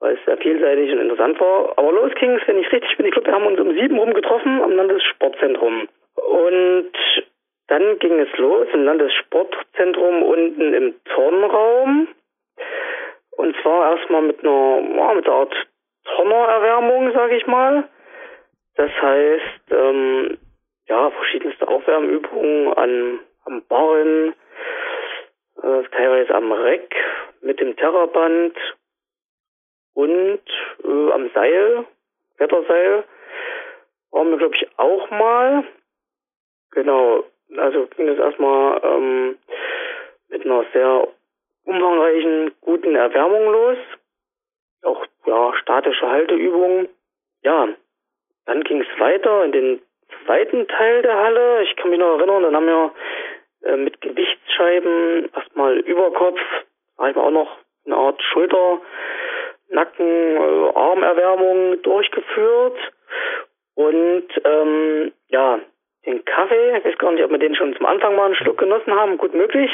[0.00, 1.72] weil es sehr vielseitig und interessant war.
[1.76, 3.06] Aber los ging es, wenn ich richtig bin.
[3.06, 5.88] Ich glaube, wir haben uns um sieben rum getroffen am Landessportzentrum.
[6.14, 6.92] Und
[7.68, 12.08] dann ging es los im Landessportzentrum unten im Turnraum.
[13.36, 15.54] Und zwar erstmal mit einer, ja, mit einer Art
[16.16, 17.88] Turnererwärmung, sage ich mal.
[18.76, 20.38] Das heißt, ähm,
[20.88, 24.34] ja, verschiedenste Aufwärmübungen an, am Barren,
[25.62, 26.94] äh, teilweise am Reck
[27.42, 28.56] mit dem Terraband
[29.94, 30.40] und
[30.84, 31.84] äh, am Seil,
[32.38, 33.04] Wetterseil,
[34.10, 35.64] waren wir, glaube ich, auch mal.
[36.72, 37.24] Genau,
[37.56, 39.38] also ging es erstmal ähm,
[40.28, 41.08] mit einer sehr
[41.64, 43.78] umfangreichen, guten Erwärmung los.
[44.82, 46.88] Auch ja, statische Halteübungen.
[47.42, 47.68] Ja,
[48.46, 49.82] dann ging es weiter in den
[50.24, 51.62] zweiten Teil der Halle.
[51.62, 52.92] Ich kann mich noch erinnern, dann haben wir
[53.64, 56.40] äh, mit Gewichtsscheiben erstmal Überkopf,
[56.96, 58.80] sag ich mal auch noch eine Art Schulter,
[59.68, 62.78] Nacken, äh, Armerwärmung durchgeführt.
[63.74, 65.60] Und ähm, ja,
[66.06, 68.58] den Kaffee, ich weiß gar nicht, ob wir den schon zum Anfang mal einen Schluck
[68.58, 69.70] genossen haben, gut möglich.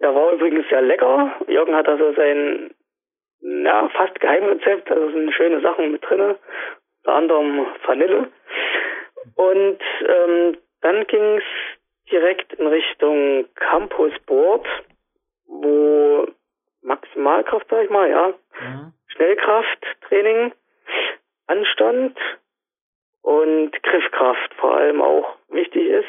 [0.00, 1.32] Der war übrigens sehr lecker.
[1.48, 2.70] Jürgen hat also sein
[3.40, 6.38] ja, fast Geheimrezept, also sind schöne Sachen mit drinne,
[7.02, 8.28] unter anderem Vanille.
[9.36, 11.44] Und ähm, dann ging es
[12.10, 14.66] direkt in Richtung Campusboard,
[15.46, 16.26] wo
[16.82, 18.92] Maximalkraft, sag ich mal, ja, mhm.
[19.08, 20.52] Schnellkrafttraining
[21.46, 22.18] anstand
[23.22, 26.08] und Griffkraft vor allem auch wichtig ist.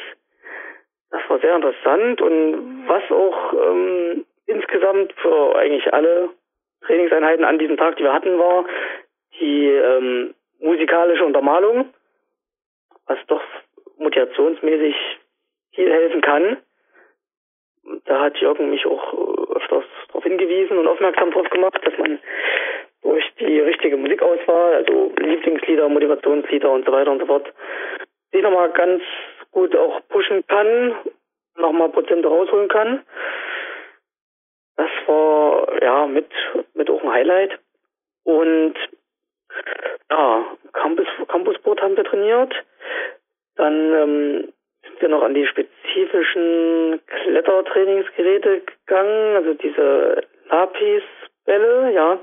[1.10, 6.30] Das war sehr interessant und was auch ähm, insgesamt für eigentlich alle
[6.92, 8.66] Trainingseinheiten an diesem Tag, die wir hatten, war
[9.40, 11.86] die ähm, musikalische Untermalung,
[13.06, 13.40] was doch
[13.96, 14.94] motivationsmäßig
[15.74, 16.58] viel helfen kann.
[18.04, 22.18] Da hat Jürgen mich auch äh, öfters darauf hingewiesen und aufmerksam darauf gemacht, dass man
[23.00, 27.50] durch die richtige Musikauswahl, also Lieblingslieder, Motivationslieder und so weiter und so fort,
[28.32, 29.02] sich nochmal ganz
[29.50, 30.94] gut auch pushen kann,
[31.56, 33.02] nochmal Prozente rausholen kann.
[34.76, 36.28] Das war ja mit,
[36.74, 37.58] mit auch ein Highlight.
[38.24, 38.74] Und
[40.10, 42.54] ja, Campus, Campusboard haben wir trainiert.
[43.56, 52.20] Dann ähm, sind wir noch an die spezifischen Klettertrainingsgeräte gegangen, also diese Lapis-Bälle, ja.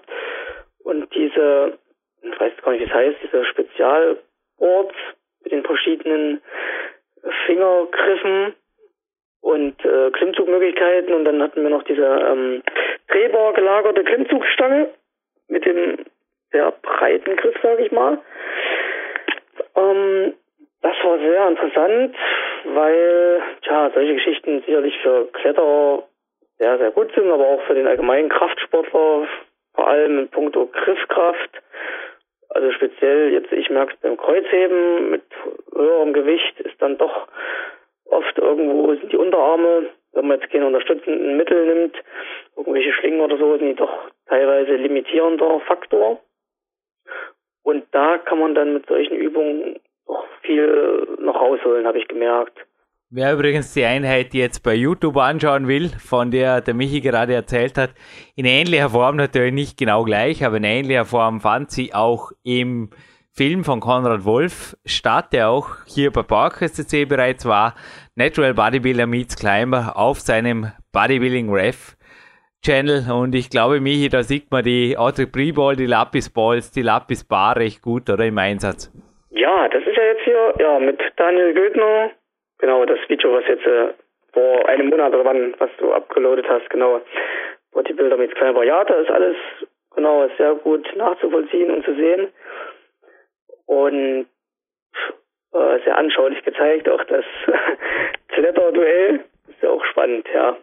[0.84, 1.78] Und diese,
[2.22, 4.96] ich weiß gar nicht, wie es heißt, diese Spezialboards
[5.44, 6.42] mit den verschiedenen
[7.46, 8.56] Fingergriffen
[9.42, 12.64] und äh, Klimmzugmöglichkeiten und dann hatten wir noch diese ähm,
[13.08, 14.90] drehbar gelagerte Klimmzugstange
[15.48, 16.06] mit dem
[16.52, 18.20] sehr breiten Griff, sage ich mal.
[19.76, 20.34] Ähm,
[20.82, 22.16] das war sehr interessant,
[22.66, 26.04] weil ja solche Geschichten sicherlich für Kletterer
[26.58, 29.28] sehr, sehr gut sind, aber auch für den allgemeinen Kraftsportler,
[29.74, 31.62] vor allem in puncto Griffkraft.
[32.50, 35.24] Also speziell jetzt, ich merke es beim Kreuzheben mit
[35.74, 37.28] höherem Gewicht ist dann doch
[38.10, 41.96] oft irgendwo sind die Unterarme, wenn man jetzt keine unterstützenden Mittel nimmt,
[42.58, 46.20] irgendwelche Schlingen oder so, sind die doch teilweise limitierender Faktor.
[47.64, 52.58] Und da kann man dann mit solchen Übungen noch viel noch rausholen, habe ich gemerkt.
[53.12, 57.76] Wer übrigens die Einheit jetzt bei YouTube anschauen will, von der der Michi gerade erzählt
[57.78, 57.90] hat,
[58.36, 62.92] in ähnlicher Form natürlich nicht genau gleich, aber in ähnlicher Form fand sie auch im
[63.40, 67.74] Film von Konrad Wolf statt, der auch hier bei PowerQuest CC bereits war.
[68.18, 71.96] Natural Bodybuilder Meets Climber auf seinem Bodybuilding Ref
[72.66, 76.82] Channel und ich glaube, Michi, da sieht man die Autoprie Ball, die Lapis Balls, die
[76.82, 78.92] Lapis Bar recht gut, oder im Einsatz?
[79.30, 82.12] Ja, das ist ja jetzt hier, ja, mit Daniel Gödner,
[82.58, 83.94] genau, das Video, was jetzt äh,
[84.34, 87.00] vor einem Monat oder wann, was du abgeloadet hast, genau,
[87.72, 88.66] Bodybuilder Meets Climber.
[88.66, 89.38] Ja, da ist alles,
[89.96, 92.28] genau, sehr gut nachzuvollziehen und zu sehen
[93.70, 94.26] und
[95.54, 96.90] äh, sehr anschaulich gezeigt.
[96.90, 97.24] Auch das
[98.30, 100.58] Kletterduell ist ja auch spannend, ja.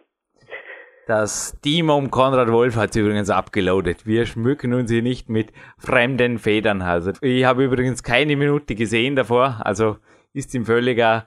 [1.07, 4.07] Das Team um Konrad Wolf hat es übrigens abgeloadet.
[4.07, 6.83] Wir schmücken uns hier nicht mit fremden Federn.
[6.83, 9.61] Also ich habe übrigens keine Minute gesehen davor.
[9.63, 9.99] Also
[10.33, 11.27] ist in völliger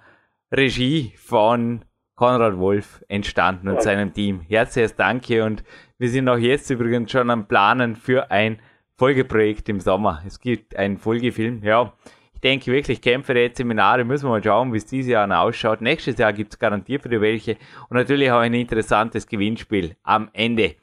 [0.52, 4.42] Regie von Konrad Wolf entstanden und seinem Team.
[4.42, 5.64] Herzliches Danke und
[5.98, 8.60] wir sind auch jetzt übrigens schon am Planen für ein
[9.00, 10.22] Folgeprojekt im Sommer.
[10.28, 11.94] Es gibt einen Folgefilm, ja.
[12.34, 15.80] Ich denke wirklich, Kämpfe, Seminare, müssen wir mal schauen, wie es dieses Jahr ausschaut.
[15.80, 17.58] Nächstes Jahr gibt es garantiert für die welche
[17.90, 20.76] und natürlich auch ein interessantes Gewinnspiel am Ende.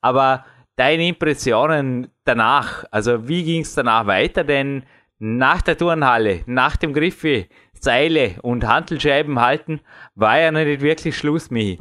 [0.00, 4.42] Aber deine Impressionen danach, also wie ging es danach weiter?
[4.42, 4.84] Denn
[5.20, 9.80] nach der Turnhalle, nach dem Griffe, Seile und Handelscheiben halten,
[10.16, 11.78] war ja noch nicht wirklich Schluss, Michi.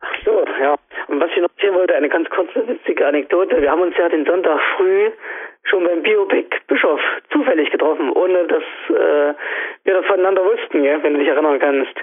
[0.00, 0.76] Ach so, ja.
[1.08, 3.60] Und was ich noch erzählen wollte, eine ganz kurze witzige Anekdote.
[3.60, 5.10] Wir haben uns ja den Sonntag früh
[5.64, 9.34] schon beim Biopic Bischof zufällig getroffen, ohne dass äh,
[9.84, 11.94] wir das voneinander wussten, ja, wenn du dich erinnern kannst.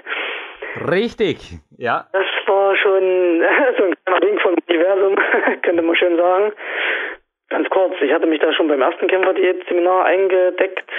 [0.90, 1.38] Richtig,
[1.78, 2.06] ja.
[2.12, 3.42] Das war schon
[3.78, 5.16] so ein kleiner Ding vom Universum,
[5.62, 6.52] könnte man schön sagen.
[7.48, 10.90] Ganz kurz, ich hatte mich da schon beim ersten Kämpferdiät-Seminar eingedeckt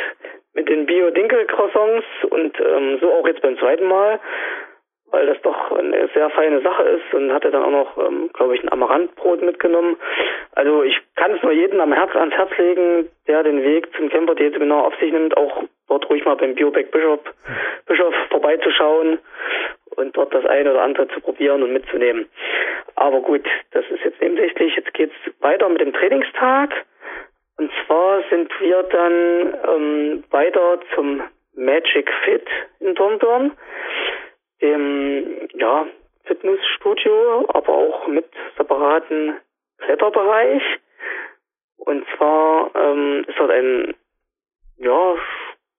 [0.54, 4.20] mit den Bio-Dinkel-Croissants und ähm, so auch jetzt beim zweiten Mal
[5.12, 8.56] weil das doch eine sehr feine Sache ist und hatte dann auch noch, ähm, glaube
[8.56, 9.96] ich, ein Amaranthbrot mitgenommen.
[10.56, 14.10] Also ich kann es nur jedem am Herz, ans Herz legen, der den Weg zum
[14.10, 17.20] Camper Seminar auf sich nimmt, auch dort ruhig mal beim Bioback Bischof,
[17.86, 19.20] Bischof vorbeizuschauen
[19.96, 22.28] und dort das eine oder andere zu probieren und mitzunehmen.
[22.96, 24.76] Aber gut, das ist jetzt nebensächlich.
[24.76, 26.74] Jetzt geht's weiter mit dem Trainingstag.
[27.58, 31.24] Und zwar sind wir dann ähm, weiter zum
[31.56, 32.48] Magic Fit
[32.80, 33.52] in Dornbirn
[34.62, 35.86] dem ja,
[36.26, 38.26] Fitnessstudio, aber auch mit
[38.58, 39.40] separaten
[39.80, 40.64] Kletterbereich.
[41.78, 43.96] Und zwar ähm, ist dort ein,
[44.78, 45.16] ja,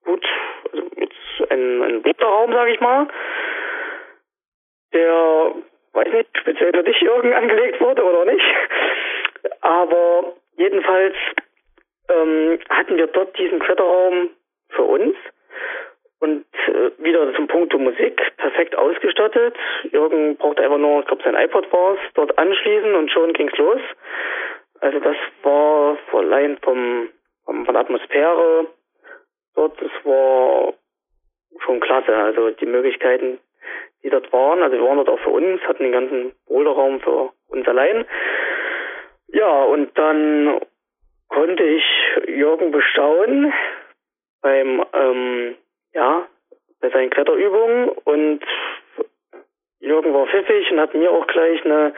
[0.05, 0.25] gut,
[0.71, 3.07] also jetzt ein, ein Butterraum, sage ich mal,
[4.93, 5.53] der,
[5.93, 8.45] weiß nicht, speziell für dich, Jürgen, angelegt wurde oder nicht.
[9.61, 11.15] Aber jedenfalls
[12.09, 14.29] ähm, hatten wir dort diesen Kletterraum
[14.69, 15.15] für uns
[16.19, 19.55] und äh, wieder zum Punkt Musik, perfekt ausgestattet.
[19.91, 23.57] Jürgen brauchte einfach nur, ich glaube, sein iPod war es, dort anschließen und schon ging's
[23.57, 23.81] los.
[24.81, 27.09] Also das war allein vom,
[27.45, 28.67] vom von Atmosphäre
[29.55, 30.73] dort, das war
[31.65, 32.15] schon klasse.
[32.15, 33.39] Also die Möglichkeiten,
[34.03, 37.31] die dort waren, also wir waren dort auch für uns, hatten den ganzen Boulderraum für
[37.47, 38.05] uns allein.
[39.27, 40.59] Ja, und dann
[41.27, 41.83] konnte ich
[42.27, 43.53] Jürgen bestaunen
[44.41, 45.55] beim ähm,
[45.93, 46.27] ja,
[46.81, 48.41] bei seinen Kletterübungen und
[49.79, 51.93] Jürgen war pfiffig und hat mir auch gleich eine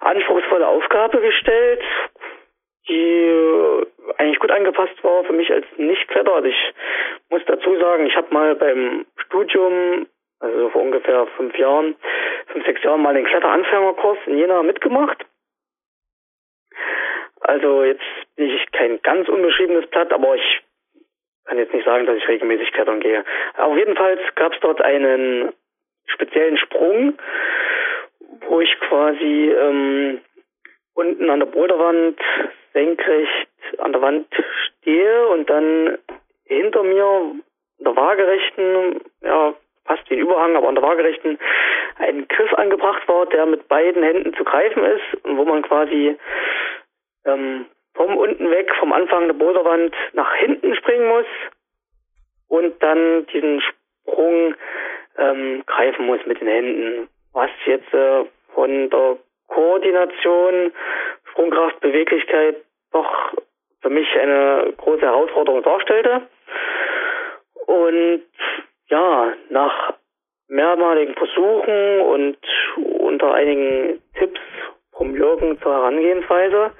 [0.00, 1.82] anspruchsvolle Aufgabe gestellt,
[2.88, 3.86] die
[4.18, 6.34] eigentlich gut angepasst war für mich als Nicht-Kletter.
[6.34, 6.74] Also ich
[7.30, 10.06] muss dazu sagen, ich habe mal beim Studium,
[10.40, 11.96] also vor ungefähr fünf Jahren,
[12.48, 15.24] fünf, sechs Jahren mal den Kletteranfängerkurs in Jena mitgemacht.
[17.40, 18.04] Also jetzt
[18.36, 20.62] bin ich kein ganz unbeschriebenes Blatt, aber ich
[21.46, 23.24] kann jetzt nicht sagen, dass ich regelmäßig klettern gehe.
[23.56, 25.52] Auf jeden Fall gab es dort einen
[26.06, 27.14] speziellen Sprung,
[28.48, 30.20] wo ich quasi ähm,
[30.94, 32.20] unten an der Boulderwand
[32.72, 34.26] senkrecht an der Wand
[34.80, 35.98] stehe und dann
[36.44, 37.34] hinter mir
[37.78, 39.54] in der waagerechten, ja,
[39.84, 41.38] fast ein Überhang, aber an der waagerechten
[41.98, 46.16] ein Griff angebracht war, der mit beiden Händen zu greifen ist und wo man quasi
[47.24, 51.26] ähm, vom unten weg, vom Anfang der Boulderwand nach hinten springen muss
[52.48, 54.54] und dann diesen Sprung
[55.18, 57.08] ähm, greifen muss mit den Händen.
[57.32, 59.16] Was jetzt äh, von der
[59.48, 60.72] Koordination,
[61.30, 62.56] Sprungkraft, Beweglichkeit
[62.92, 63.32] doch
[63.82, 66.22] für mich eine große Herausforderung darstellte.
[67.66, 68.22] Und
[68.88, 69.94] ja, nach
[70.48, 72.38] mehrmaligen Versuchen und
[72.98, 74.40] unter einigen Tipps
[74.92, 76.72] vom Jürgen zur Herangehensweise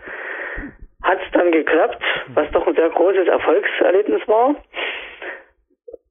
[1.07, 2.03] hat es dann geklappt,
[2.35, 4.57] was doch ein sehr großes Erfolgserlebnis war.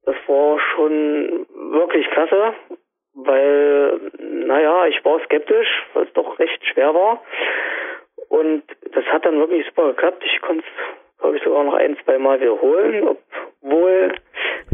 [0.04, 2.54] Das war schon wirklich klasse,
[3.14, 7.22] weil, naja, ich war skeptisch, weil es doch recht schwer war.
[8.28, 10.22] Und das hat dann wirklich super geklappt.
[10.24, 13.16] Ich konnte es, glaube ich, sogar noch ein, zwei Mal wiederholen,
[13.62, 14.12] obwohl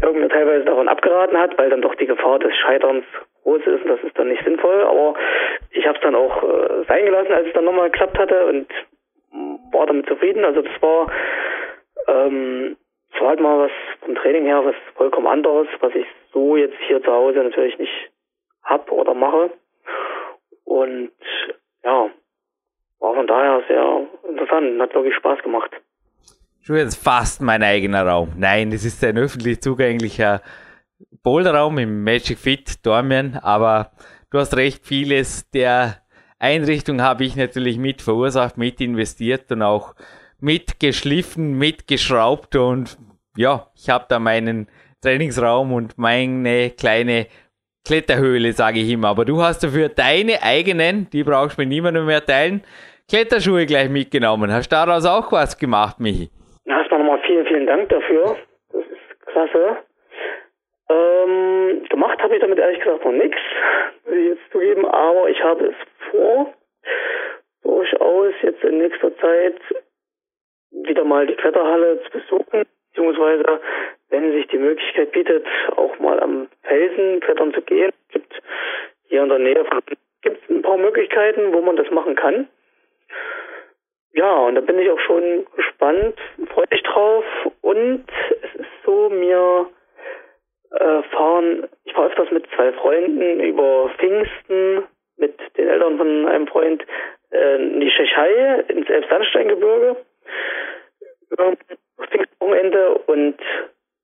[0.01, 3.05] irgendwer teilweise davon abgeraten hat, weil dann doch die Gefahr des Scheiterns
[3.43, 4.83] groß ist und das ist dann nicht sinnvoll.
[4.83, 5.15] Aber
[5.71, 8.67] ich habe es dann auch äh, sein gelassen, als es dann nochmal geklappt hatte und
[9.73, 10.45] war damit zufrieden.
[10.45, 11.11] Also das war,
[12.07, 12.77] ähm,
[13.11, 16.77] das war halt mal was vom Training her was vollkommen anderes, was ich so jetzt
[16.87, 18.11] hier zu Hause natürlich nicht
[18.63, 19.51] hab oder mache.
[20.65, 21.11] Und
[21.83, 22.09] ja,
[22.99, 25.71] war von daher sehr interessant hat wirklich Spaß gemacht.
[26.61, 28.33] Schon jetzt fast mein eigener Raum.
[28.37, 30.41] Nein, es ist ein öffentlich zugänglicher
[31.21, 33.91] Boulderraum im Magic Fit Dormien, aber
[34.31, 36.02] du hast recht, vieles der
[36.43, 39.95] Einrichtung habe ich natürlich mit verursacht, mit investiert und auch
[40.41, 42.97] mit geschliffen, mit geschraubt und
[43.37, 44.67] ja, ich habe da meinen
[45.01, 47.27] Trainingsraum und meine kleine
[47.85, 49.07] Kletterhöhle, sage ich immer.
[49.09, 52.61] Aber du hast dafür deine eigenen, die brauchst du mit niemandem mehr teilen,
[53.09, 54.51] Kletterschuhe gleich mitgenommen.
[54.51, 56.29] Hast daraus auch was gemacht, Michi?
[56.65, 58.35] Erstmal nochmal vielen, vielen Dank dafür.
[58.71, 59.77] Das ist klasse.
[60.93, 63.39] Ähm, gemacht habe ich damit ehrlich gesagt noch nichts,
[64.05, 65.75] will ich jetzt zugeben, aber ich habe es
[66.11, 66.53] vor,
[67.63, 69.59] durchaus in nächster Zeit
[70.71, 73.59] wieder mal die Kletterhalle zu besuchen, beziehungsweise
[74.09, 77.91] wenn sich die Möglichkeit bietet, auch mal am Felsen klettern zu gehen.
[78.07, 78.33] Es gibt
[79.07, 79.65] hier in der Nähe
[80.21, 82.47] gibt es ein paar Möglichkeiten, wo man das machen kann.
[84.13, 86.15] Ja, und da bin ich auch schon gespannt,
[86.53, 87.25] freue mich drauf.
[87.61, 88.05] Und
[88.43, 89.67] es ist so, mir
[90.73, 94.83] äh, fahren, ich fahre öfters mit zwei Freunden über Pfingsten
[95.17, 96.83] mit den Eltern von einem Freund
[97.31, 99.97] äh, in die Tschechei, ins Elbsandsteingebirge.
[101.37, 101.57] Ähm,
[102.09, 103.35] Pfingstwochenende und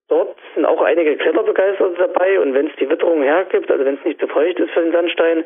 [0.07, 4.05] dort sind auch einige Kletterbegeisterte dabei und wenn es die Witterung hergibt, also wenn es
[4.05, 5.45] nicht zu feucht ist für den Sandstein,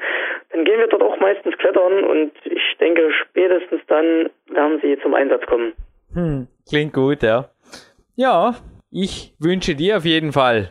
[0.52, 5.14] dann gehen wir dort auch meistens klettern und ich denke, spätestens dann werden sie zum
[5.14, 5.74] Einsatz kommen.
[6.14, 7.50] Hm, klingt gut, ja.
[8.16, 8.56] Ja,
[8.92, 10.70] ich wünsche dir auf jeden Fall,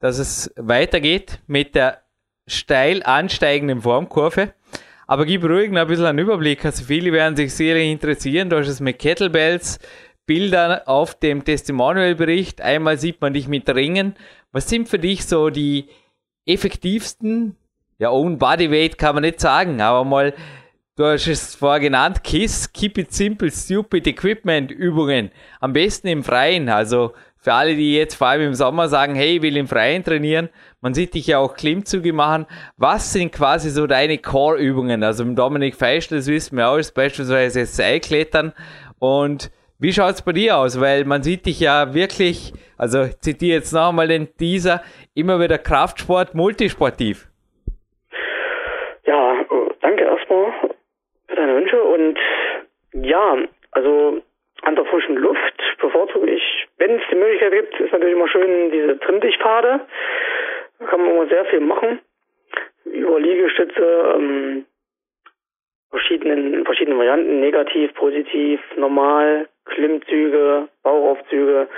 [0.00, 2.02] dass es weitergeht mit der
[2.46, 4.54] steil ansteigenden Formkurve.
[5.06, 6.64] Aber gib ruhig noch ein bisschen einen Überblick.
[6.64, 8.50] Also viele werden sich sehr interessieren.
[8.50, 9.78] Du hast es mit Kettlebells,
[10.26, 12.60] Bilder auf dem Testimonial-Bericht.
[12.60, 14.14] Einmal sieht man dich mit Ringen.
[14.52, 15.88] Was sind für dich so die
[16.44, 17.56] effektivsten,
[17.98, 20.34] ja, Own Bodyweight kann man nicht sagen, aber mal,
[20.96, 25.30] du hast es vorher genannt, KISS, Keep It Simple, Stupid Equipment Übungen.
[25.60, 26.68] Am besten im Freien.
[26.68, 30.04] Also für alle, die jetzt vor allem im Sommer sagen, hey, ich will im Freien
[30.04, 30.48] trainieren,
[30.80, 32.46] man sieht dich ja auch Klimmzüge machen.
[32.76, 35.02] Was sind quasi so deine Core-Übungen?
[35.02, 38.52] Also im Dominik Feischl, das wissen wir auch, ist beispielsweise Seilklettern
[38.98, 40.80] und wie schaut es bei dir aus?
[40.80, 44.82] Weil man sieht dich ja wirklich, also ich zitiere jetzt noch einmal den Teaser,
[45.14, 47.28] immer wieder Kraftsport, multisportiv.
[49.06, 49.44] Ja,
[49.80, 50.52] danke erstmal
[51.28, 52.18] für deine Wünsche und
[53.04, 53.36] ja,
[53.70, 54.20] also
[54.62, 58.70] an der frischen Luft bevorzuge ich, wenn es die Möglichkeit gibt, ist natürlich immer schön
[58.70, 59.80] diese Trimmdichtpfade.
[60.78, 62.00] Da kann man immer sehr viel machen.
[62.84, 64.64] Über Liegestütze, ähm,
[65.90, 71.68] verschiedenen, verschiedenen Varianten, negativ, positiv, normal, Klimmzüge, Bauchaufzüge.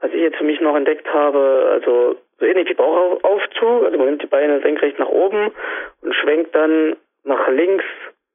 [0.00, 4.06] Was ich jetzt für mich noch entdeckt habe, also so ähnlich wie Bauchaufzug, also man
[4.06, 5.50] nimmt die Beine senkrecht nach oben
[6.02, 7.84] und schwenkt dann nach links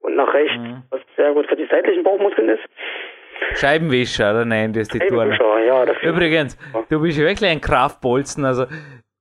[0.01, 0.81] und nach rechts, mhm.
[0.89, 2.63] was sehr gut für die seitlichen Bauchmuskeln ist.
[3.55, 5.85] Scheibenwischer, oder nein, das ist die Scheibenwischer, ja.
[6.03, 6.57] Übrigens,
[6.89, 8.65] du bist wirklich ein Kraftbolzen, also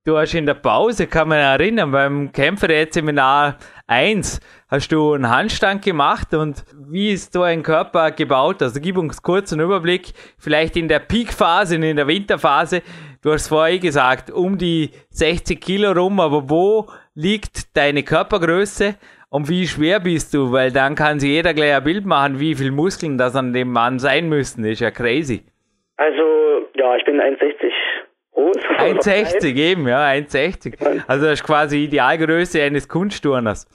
[0.03, 5.83] Du hast in der Pause, kann man erinnern, beim Kämpferät-Seminar 1 hast du einen Handstand
[5.83, 8.63] gemacht und wie ist so ein Körper gebaut?
[8.63, 12.81] Also gib uns kurz einen Überblick, vielleicht in der Peak-Phase, in der Winterphase.
[13.21, 18.95] Du hast vorher gesagt, um die 60 Kilo rum, aber wo liegt deine Körpergröße
[19.31, 20.51] und wie schwer bist du?
[20.51, 23.71] Weil dann kann sich jeder gleich ein Bild machen, wie viel Muskeln das an dem
[23.71, 24.63] Mann sein müssen.
[24.65, 25.41] Ist ja crazy.
[25.97, 27.71] Also, ja, ich bin 1,60
[28.33, 28.57] groß.
[28.57, 31.03] 1,60 eben, ja, 1,60.
[31.07, 33.67] Also das ist quasi Idealgröße eines Kunstturners.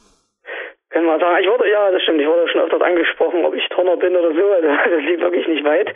[0.91, 3.67] Kann man sagen, ich wurde, ja, das stimmt, ich wurde schon öfters angesprochen, ob ich
[3.69, 5.95] Turner bin oder so, also das liegt wirklich nicht weit.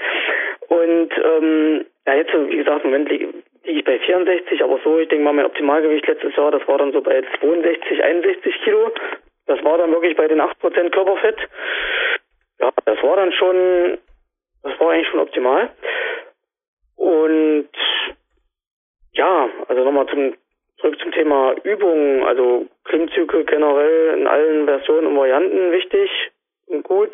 [0.69, 3.29] Und ähm, ja, jetzt, wie gesagt, im Moment liege
[3.65, 6.79] lieg ich bei 64, aber so, ich denke mal, mein Optimalgewicht letztes Jahr, das war
[6.79, 8.91] dann so bei 62, 61 Kilo.
[9.51, 11.37] Das war dann wirklich bei den 8% Körperfett.
[12.61, 13.99] Ja, das war dann schon,
[14.63, 15.71] das war eigentlich schon optimal.
[16.95, 17.69] Und
[19.11, 20.35] ja, also nochmal zum
[20.79, 26.31] zurück zum Thema Übungen, also Klimmzüge generell in allen Versionen und Varianten wichtig
[26.69, 27.11] und gut.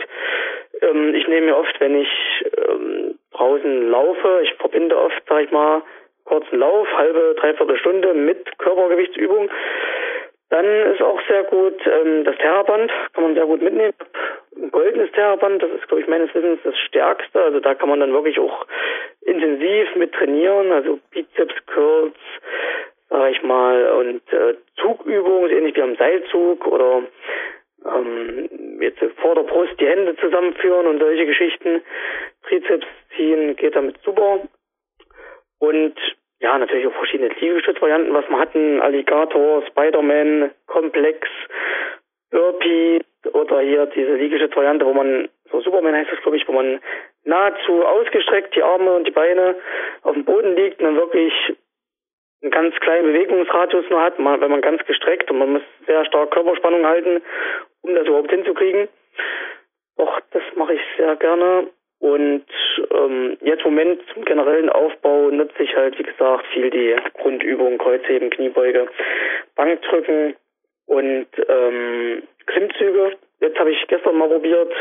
[0.83, 5.51] Ähm, ich nehme mir oft, wenn ich ähm, draußen laufe, ich verbinde oft, sag ich
[5.53, 5.83] mal,
[6.27, 9.49] kurzen Lauf, halbe, dreiviertel Stunde mit Körpergewichtsübung.
[10.49, 13.95] Dann ist auch sehr gut ähm, das Terraband, kann man sehr gut mitnehmen.
[14.57, 17.43] Ein goldenes Terraband, das ist, glaube ich, meines Wissens das stärkste.
[17.43, 18.67] Also da kann man dann wirklich auch
[19.23, 22.15] intensiv mit trainieren, also Bizeps, Curls,
[23.11, 27.03] sage ich mal, und äh, Zugübungen, ähnlich wie am Seilzug oder
[27.85, 28.49] ähm,
[28.81, 31.83] jetzt vor der Brust die Hände zusammenführen und solche Geschichten.
[32.49, 32.87] Trizeps
[33.17, 34.41] ziehen geht damit super.
[35.59, 35.97] Und
[36.41, 41.29] ja, natürlich auch verschiedene Liegestützvarianten, was man hatten, Alligator, Spider-Man, Komplex,
[42.31, 43.01] Burpee
[43.33, 46.81] oder hier diese Liegestützvariante, wo man, so Superman heißt das glaube ich, wo man
[47.25, 49.57] nahezu ausgestreckt die Arme und die Beine
[50.03, 51.33] auf dem Boden liegt und dann wirklich
[52.43, 56.31] einen ganz kleinen Bewegungsradius nur hat, wenn man ganz gestreckt und man muss sehr stark
[56.33, 57.23] Körperspannung halten,
[57.83, 58.89] um das überhaupt hinzukriegen.
[59.97, 61.69] Doch, das mache ich sehr gerne.
[61.99, 62.45] Und
[62.91, 67.79] ähm, jetzt im Moment zum generellen Aufbau nutze ich halt, wie gesagt, viel die Grundübungen,
[67.79, 68.89] Kreuzheben, Kniebeuge,
[69.55, 70.37] Bankdrücken
[70.87, 73.17] und ähm, Klimmzüge.
[73.41, 74.73] Jetzt habe ich gestern mal probiert,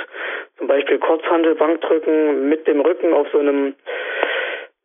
[0.58, 3.76] zum Beispiel Kurzhandel, Bankdrücken mit dem Rücken auf so einem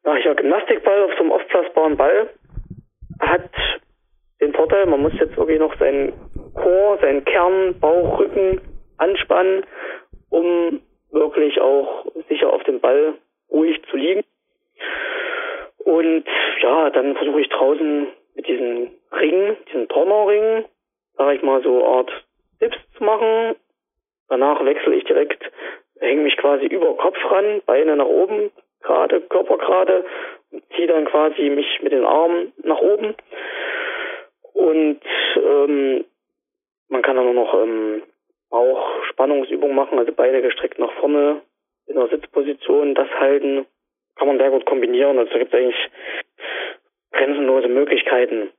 [0.04, 2.30] ach ja, Gymnastikball, auf so einem aufblasbaren Ball.
[3.20, 3.50] Hat
[4.40, 6.12] den Vorteil, man muss jetzt wirklich noch seinen
[6.54, 8.60] Chor, seinen Kern, Bauch, Rücken
[8.98, 9.64] anspannen,
[10.30, 10.80] um
[11.10, 13.14] wirklich auch sicher auf dem Ball
[13.50, 14.22] ruhig zu liegen.
[15.78, 16.24] Und
[16.62, 20.64] ja, dann versuche ich draußen mit diesen Ringen, diesen Turnerringen,
[21.16, 22.10] sage ich mal so Art
[22.58, 23.56] Tipps zu machen.
[24.28, 25.42] Danach wechsle ich direkt,
[25.98, 28.50] hänge mich quasi über Kopf ran, Beine nach oben,
[28.82, 30.04] gerade, Körper gerade,
[30.76, 33.14] ziehe dann quasi mich mit den Armen nach oben.
[34.52, 35.00] Und
[35.36, 36.04] ähm,
[36.88, 38.02] man kann dann noch ähm,
[38.50, 41.42] auch Spannungsübungen machen, also Beine gestreckt nach vorne
[41.86, 43.66] in der Sitzposition, das halten,
[44.16, 45.18] kann man sehr gut kombinieren.
[45.18, 45.90] Also gibt es eigentlich
[47.12, 48.50] grenzenlose Möglichkeiten.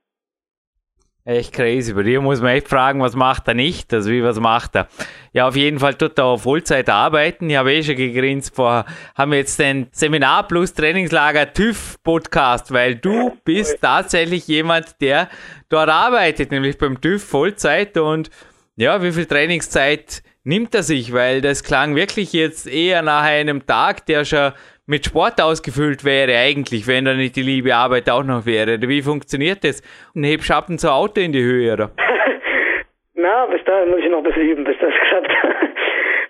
[1.24, 1.94] Echt crazy.
[1.94, 3.94] Bei dir muss man echt fragen, was macht er nicht?
[3.94, 4.88] Also wie, was macht er?
[5.32, 7.48] Ja, auf jeden Fall tut er auf Vollzeit arbeiten.
[7.48, 8.84] Ich habe eh schon gegrinst vor,
[9.16, 15.28] haben wir jetzt den Seminar plus Trainingslager TÜV Podcast, weil du bist tatsächlich jemand, der
[15.68, 18.28] dort arbeitet, nämlich beim TÜV Vollzeit und
[18.76, 21.12] ja, wie viel Trainingszeit nimmt er sich?
[21.12, 24.52] Weil das klang wirklich jetzt eher nach einem Tag, der schon
[24.86, 28.80] mit Sport ausgefüllt wäre eigentlich, wenn da nicht die liebe Arbeit auch noch wäre.
[28.80, 29.82] Wie funktioniert das?
[30.14, 31.90] Und hebst ab und zu Auto in die Höhe, oder?
[33.14, 35.32] Na, bis dahin muss ich noch ein bisschen üben, bis das klappt.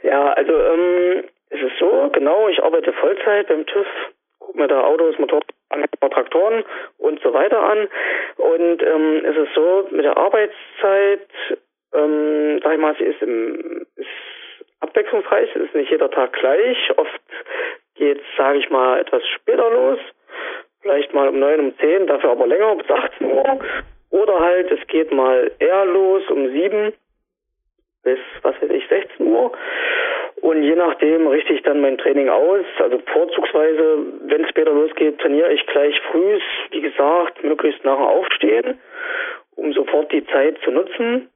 [0.02, 3.86] ja, also ähm, es ist so, genau, ich arbeite Vollzeit beim TÜV,
[4.38, 5.42] gucke mir da Autos, Motoren,
[6.00, 6.64] Traktoren
[6.98, 7.88] und so weiter an.
[8.36, 11.28] Und ähm, es ist so, mit der Arbeitszeit,
[11.94, 14.08] ähm, sag ich mal, sie ist, im, ist
[14.80, 16.76] abwechslungsreich, es ist nicht jeder Tag gleich.
[16.96, 17.20] Oft
[17.94, 19.98] geht sage ich mal, etwas später los.
[20.82, 23.60] Vielleicht mal um neun, um zehn, dafür aber länger, bis 18 Uhr.
[24.10, 26.92] Oder halt, es geht mal eher los um sieben
[28.02, 29.52] bis, was weiß ich, 16 Uhr.
[30.40, 32.64] Und je nachdem richte ich dann mein Training aus.
[32.78, 36.38] Also vorzugsweise, wenn es später losgeht, trainiere ich gleich früh,
[36.70, 38.80] wie gesagt, möglichst nach dem Aufstehen,
[39.54, 41.28] um sofort die Zeit zu nutzen.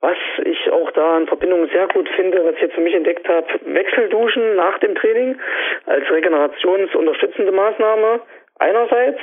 [0.00, 3.26] Was ich auch da in Verbindung sehr gut finde, was ich jetzt für mich entdeckt
[3.28, 5.38] habe, Wechselduschen nach dem Training
[5.86, 8.20] als regenerationsunterstützende Maßnahme
[8.58, 9.20] einerseits,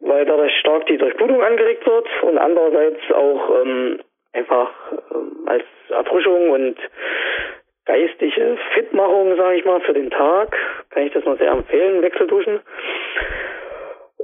[0.00, 4.00] weil dadurch stark die Durchblutung angeregt wird und andererseits auch ähm,
[4.32, 4.70] einfach
[5.14, 6.76] ähm, als Erfrischung und
[7.86, 10.54] geistige Fitmachung, sage ich mal, für den Tag
[10.90, 12.60] kann ich das nur sehr empfehlen, Wechselduschen.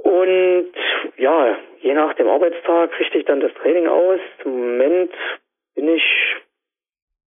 [0.03, 0.71] Und
[1.17, 4.19] ja, je nach dem Arbeitstag richte ich dann das Training aus.
[4.43, 5.11] Im Moment
[5.85, 6.35] bin ich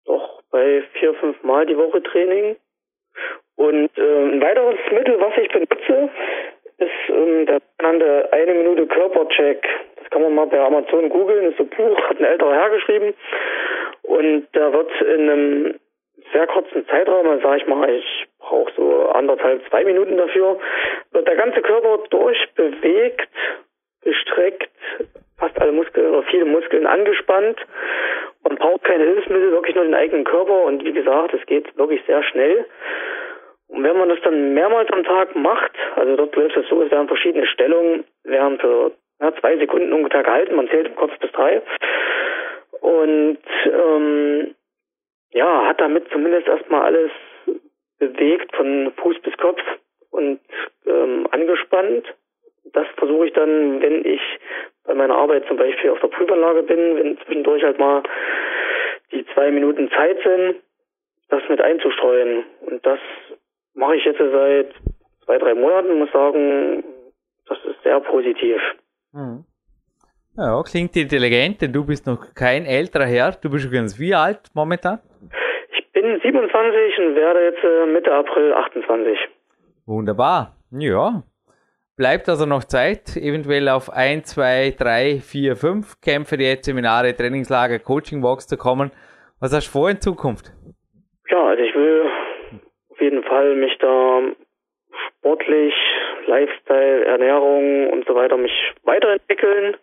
[0.06, 2.56] doch bei vier, fünf Mal die Woche Training.
[3.56, 6.10] Und äh, ein weiteres Mittel, was ich benutze,
[6.78, 9.68] ist ähm, der bekannte eine Minute Körpercheck.
[9.98, 12.70] Das kann man mal bei Amazon googeln, das ist ein Buch, hat ein älterer Herr
[12.70, 13.14] geschrieben.
[14.04, 15.80] Und da wird in einem
[16.32, 20.60] sehr kurzen Zeitraum, also sage ich mal, ich brauche so anderthalb, zwei Minuten dafür,
[21.12, 23.30] wird der ganze Körper durchbewegt,
[24.02, 24.70] gestreckt,
[25.38, 27.60] fast alle Muskeln oder viele Muskeln angespannt.
[28.44, 32.02] Man braucht keine Hilfsmittel, wirklich nur den eigenen Körper und wie gesagt, es geht wirklich
[32.08, 32.66] sehr schnell.
[33.68, 36.92] Und wenn man das dann mehrmals am Tag macht, also dort läuft es so, es
[36.92, 41.62] werden verschiedene Stellungen, werden für ja, zwei Sekunden ungefähr gehalten, man zählt kurz bis drei.
[42.82, 44.56] Und ähm,
[45.32, 47.12] ja, hat damit zumindest erstmal alles
[48.00, 49.62] bewegt, von Fuß bis Kopf
[50.12, 50.40] und
[50.86, 52.06] ähm, angespannt.
[52.74, 54.22] Das versuche ich dann, wenn ich
[54.88, 58.02] bei meiner Arbeit zum Beispiel auf der Prüfanlage bin, wenn zwischendurch halt mal
[59.12, 60.56] die zwei Minuten Zeit sind,
[61.30, 62.46] das mit einzustreuen.
[62.62, 63.00] Und das
[63.74, 64.74] mache ich jetzt seit
[65.26, 66.84] zwei, drei Monaten, muss sagen,
[67.48, 68.60] das ist sehr positiv.
[69.14, 69.44] Mhm.
[70.38, 73.32] Ja, klingt intelligent, denn du bist noch kein älterer Herr.
[73.42, 75.00] Du bist übrigens wie alt momentan?
[75.76, 79.18] Ich bin 27 und werde jetzt äh, Mitte April 28.
[79.88, 80.56] Wunderbar.
[80.72, 81.24] Ja,
[81.98, 87.80] Bleibt also noch Zeit, eventuell auf 1, 2, 3, 4, 5 Kämpfe, Diät, Seminare, Trainingslager,
[87.80, 88.92] Coaching-Box zu kommen.
[89.42, 90.54] Was hast du vor in Zukunft?
[91.32, 92.06] Ja, also ich will
[92.92, 94.22] auf jeden Fall mich da
[95.08, 95.74] sportlich,
[96.28, 99.76] Lifestyle, Ernährung und so weiter mich weiterentwickeln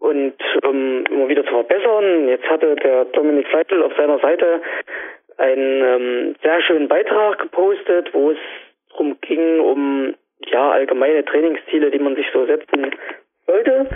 [0.00, 0.34] und
[0.64, 2.26] ähm, immer wieder zu verbessern.
[2.26, 4.62] Jetzt hatte der Dominik Feitel auf seiner Seite
[5.36, 8.38] einen ähm, sehr schönen Beitrag gepostet, wo es
[8.90, 10.14] darum ging, um
[10.46, 12.90] ja, allgemeine Trainingsziele, die man sich so setzen
[13.46, 13.86] sollte.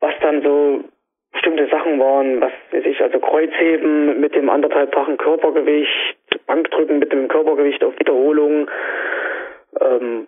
[0.00, 0.84] Was dann so
[1.32, 7.28] bestimmte Sachen waren, was weiß ich, also Kreuzheben mit dem anderthalbfachen Körpergewicht, Bankdrücken mit dem
[7.28, 8.70] Körpergewicht auf Wiederholung,
[9.80, 10.26] ähm,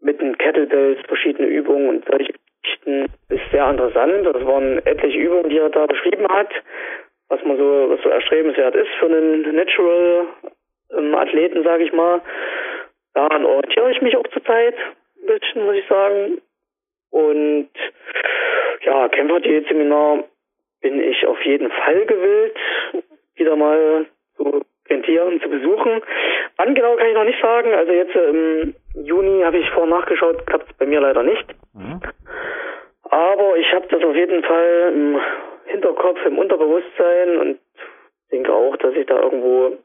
[0.00, 2.32] mit den Kettlebells, verschiedene Übungen und solche
[2.62, 4.26] Geschichten ist sehr interessant.
[4.26, 6.50] Das waren etliche Übungen, die er da beschrieben hat,
[7.28, 10.26] was man so, was so erstrebenswert ist für einen Natural
[10.96, 12.20] ähm, Athleten, sage ich mal.
[13.14, 16.40] Daran orientiere ich mich auch zurzeit ein bisschen, muss ich sagen.
[17.10, 17.70] Und
[18.82, 20.24] ja, Kämpferdiät-Seminar
[20.80, 22.56] bin ich auf jeden Fall gewillt,
[23.34, 24.06] wieder mal
[24.36, 24.62] so
[25.10, 26.02] hier zu besuchen.
[26.56, 27.72] Wann genau kann ich noch nicht sagen.
[27.72, 31.46] Also jetzt im Juni habe ich vor nachgeschaut, klappt es bei mir leider nicht.
[31.74, 32.00] Mhm.
[33.04, 35.20] Aber ich habe das auf jeden Fall im
[35.66, 37.58] Hinterkopf, im Unterbewusstsein und
[38.30, 39.78] denke auch, dass ich da irgendwo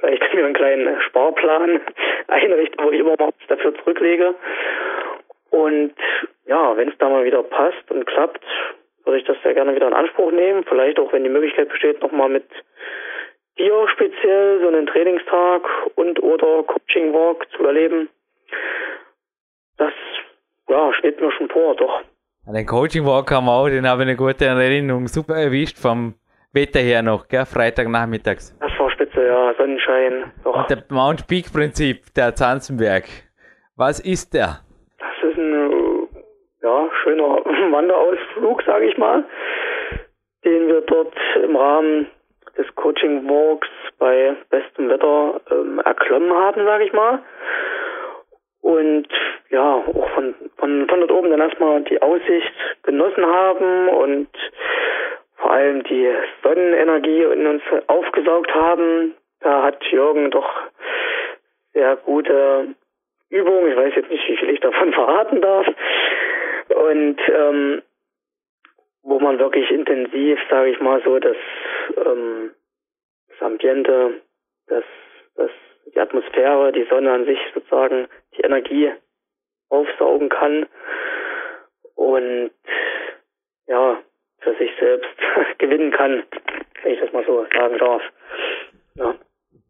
[0.00, 1.80] vielleicht mir einen kleinen Sparplan
[2.28, 4.34] einrichte, wo ich immer mal dafür zurücklege.
[5.50, 5.94] Und
[6.46, 8.44] ja, wenn es da mal wieder passt und klappt,
[9.04, 10.64] würde ich das sehr gerne wieder in Anspruch nehmen.
[10.68, 12.44] Vielleicht auch, wenn die Möglichkeit besteht, nochmal mit
[13.58, 15.62] dir speziell so einen Trainingstag
[15.96, 18.08] und oder Coaching Walk zu erleben.
[19.76, 19.92] Das
[20.68, 22.02] ja, steht mir schon vor, doch.
[22.46, 26.14] Den Coaching Walk haben wir auch, den habe ich eine gute Erinnerung super erwischt vom
[26.52, 27.46] Wetter her noch, gell?
[27.46, 28.58] Freitagnachmittags.
[28.58, 28.69] Das
[29.20, 30.32] spitze, ja, Sonnenschein.
[30.44, 30.56] Doch.
[30.56, 33.04] Und der Mount Peak Prinzip, der Zanzenberg.
[33.76, 34.60] Was ist der?
[34.98, 36.08] Das ist ein
[36.62, 37.42] ja, schöner
[37.72, 39.24] Wanderausflug, sage ich mal,
[40.44, 42.06] den wir dort im Rahmen
[42.56, 43.68] des Coaching Walks
[43.98, 47.22] bei bestem Wetter ähm, erklommen haben, sage ich mal.
[48.60, 49.08] Und
[49.48, 52.52] ja, auch von, von, von dort oben dann erstmal die Aussicht
[52.82, 54.28] genossen haben und
[55.50, 56.08] vor allem die
[56.44, 59.16] Sonnenenergie in uns aufgesaugt haben.
[59.40, 60.48] Da hat Jürgen doch
[61.72, 62.68] sehr gute
[63.30, 63.72] Übungen.
[63.72, 65.66] Ich weiß jetzt nicht, wie viel ich davon verraten darf.
[66.68, 67.82] Und ähm,
[69.02, 71.36] wo man wirklich intensiv, sage ich mal so, das,
[71.96, 72.52] ähm,
[73.30, 74.20] das Ambiente,
[74.68, 74.84] das,
[75.34, 75.50] das,
[75.92, 78.92] die Atmosphäre, die Sonne an sich sozusagen, die Energie
[79.68, 80.66] aufsaugen kann
[81.96, 82.52] und
[83.66, 84.00] ja,
[84.40, 85.08] für sich selbst
[85.58, 86.22] gewinnen kann,
[86.82, 88.02] wenn ich das mal so sagen darf.
[88.94, 89.14] Ja.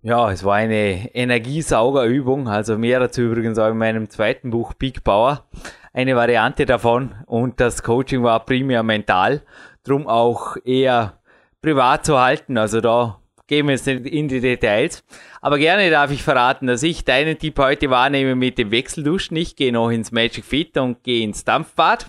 [0.02, 5.04] Ja, es war eine Energiesaugerübung, also mehr dazu übrigens auch in meinem zweiten Buch Big
[5.04, 5.44] Power.
[5.92, 9.42] Eine Variante davon und das Coaching war primär mental,
[9.84, 11.20] drum auch eher
[11.60, 12.56] privat zu halten.
[12.56, 15.04] Also da gehen wir jetzt nicht in die Details.
[15.42, 19.36] Aber gerne darf ich verraten, dass ich deinen Tipp heute wahrnehme mit dem Wechselduschen.
[19.36, 22.06] Ich gehe noch ins Magic Fit und gehe ins Dampfbad.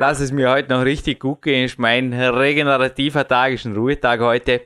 [0.00, 1.66] Lass es mir heute noch richtig gut gehen.
[1.66, 4.62] Ist mein regenerativer Tag, ist ein Ruhetag heute.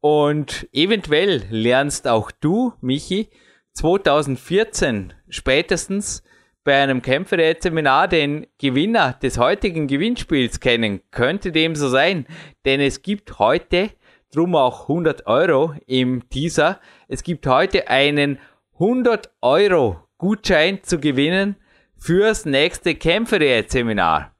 [0.00, 3.30] Und eventuell lernst auch du, Michi,
[3.72, 6.22] 2014 spätestens
[6.62, 11.00] bei einem Kämpferät-Seminar den Gewinner des heutigen Gewinnspiels kennen.
[11.10, 12.26] Könnte dem so sein,
[12.66, 13.88] denn es gibt heute,
[14.30, 18.38] drum auch 100 Euro im Teaser, es gibt heute einen
[18.74, 21.56] 100 Euro Gutschein zu gewinnen
[21.96, 24.35] fürs nächste Kämpferät-Seminar.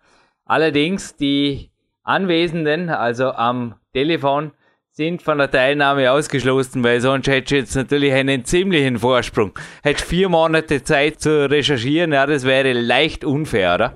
[0.47, 1.71] Allerdings die
[2.05, 4.53] Anwesenden, also am Telefon,
[4.93, 9.53] sind von der Teilnahme ausgeschlossen, weil sonst hättest du jetzt natürlich einen ziemlichen Vorsprung.
[9.83, 13.93] Hättest vier Monate Zeit zu recherchieren, ja, das wäre leicht unfair, oder?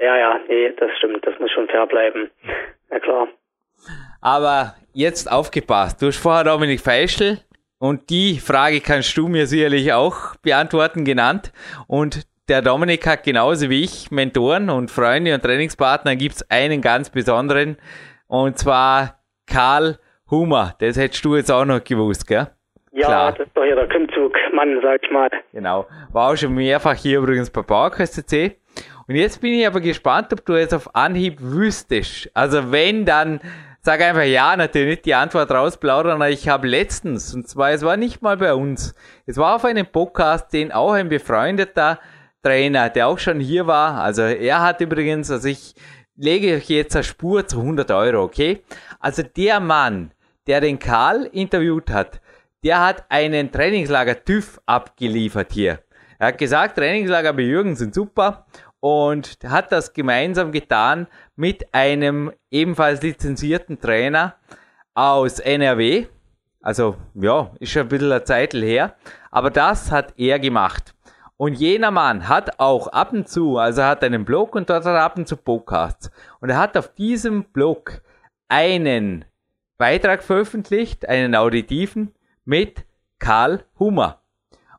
[0.00, 2.30] Ja, ja, nee, das stimmt, das muss schon fair bleiben.
[2.90, 3.28] Ja, klar.
[4.20, 7.38] Aber jetzt aufgepasst, du hast vorher Dominik Feischl
[7.78, 11.52] und die Frage kannst du mir sicherlich auch beantworten genannt
[11.86, 16.80] und der Dominik hat genauso wie ich Mentoren und Freunde und Trainingspartner, gibt es einen
[16.80, 17.76] ganz besonderen
[18.26, 19.98] und zwar Karl
[20.30, 22.48] Hummer, das hättest du jetzt auch noch gewusst, gell?
[22.92, 23.32] Ja, Klar.
[23.32, 25.30] das ist doch hier der Klimmzugmann, sag ich mal.
[25.52, 25.86] Genau.
[26.12, 28.32] War auch schon mehrfach hier übrigens bei PowerQuest
[29.08, 32.30] Und jetzt bin ich aber gespannt, ob du jetzt auf Anhieb wüsstest.
[32.34, 33.40] Also wenn, dann
[33.80, 36.20] sag einfach ja, natürlich nicht die Antwort rausplaudern.
[36.30, 38.94] Ich habe letztens, und zwar, es war nicht mal bei uns,
[39.26, 41.98] es war auf einem Podcast, den auch ein befreundeter
[42.42, 44.00] Trainer, der auch schon hier war.
[44.00, 45.74] Also er hat übrigens, also ich
[46.16, 48.62] lege euch jetzt eine Spur zu 100 Euro, okay?
[49.00, 50.12] Also der Mann,
[50.46, 52.20] der den Karl interviewt hat,
[52.64, 55.80] der hat einen Trainingslager TÜV abgeliefert hier.
[56.18, 58.46] Er hat gesagt, Trainingslager bei Jürgen sind super
[58.78, 64.36] und hat das gemeinsam getan mit einem ebenfalls lizenzierten Trainer
[64.94, 66.06] aus NRW.
[66.60, 68.94] Also, ja, ist schon ein bisschen eine Zeit her.
[69.30, 70.94] Aber das hat er gemacht.
[71.42, 74.84] Und jener Mann hat auch ab und zu, also er hat einen Blog und dort
[74.84, 76.08] hat er ab und zu Podcasts.
[76.38, 78.00] Und er hat auf diesem Blog
[78.46, 79.24] einen
[79.76, 82.14] Beitrag veröffentlicht, einen auditiven,
[82.44, 82.84] mit
[83.18, 84.20] Karl Hummer.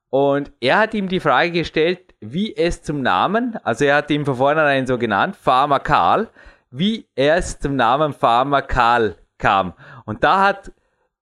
[0.09, 4.23] Und er hat ihm die Frage gestellt, wie es zum Namen, also er hat ihn
[4.23, 6.29] von vornherein so genannt, Farmer Karl,
[6.71, 9.73] wie es zum Namen Farmer Karl kam.
[10.05, 10.71] Und da hat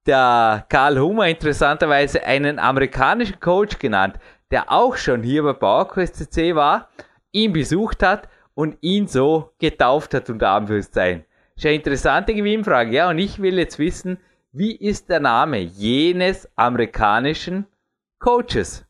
[0.05, 4.19] der Karl Hummer interessanterweise einen amerikanischen Coach genannt,
[4.51, 6.89] der auch schon hier bei PowerQuest CC war,
[7.31, 11.25] ihn besucht hat und ihn so getauft hat, unter Anführungszeichen.
[11.55, 13.09] Ist eine interessante Gewinnfrage, ja.
[13.09, 14.19] Und ich will jetzt wissen,
[14.51, 17.65] wie ist der Name jenes amerikanischen
[18.19, 18.85] Coaches?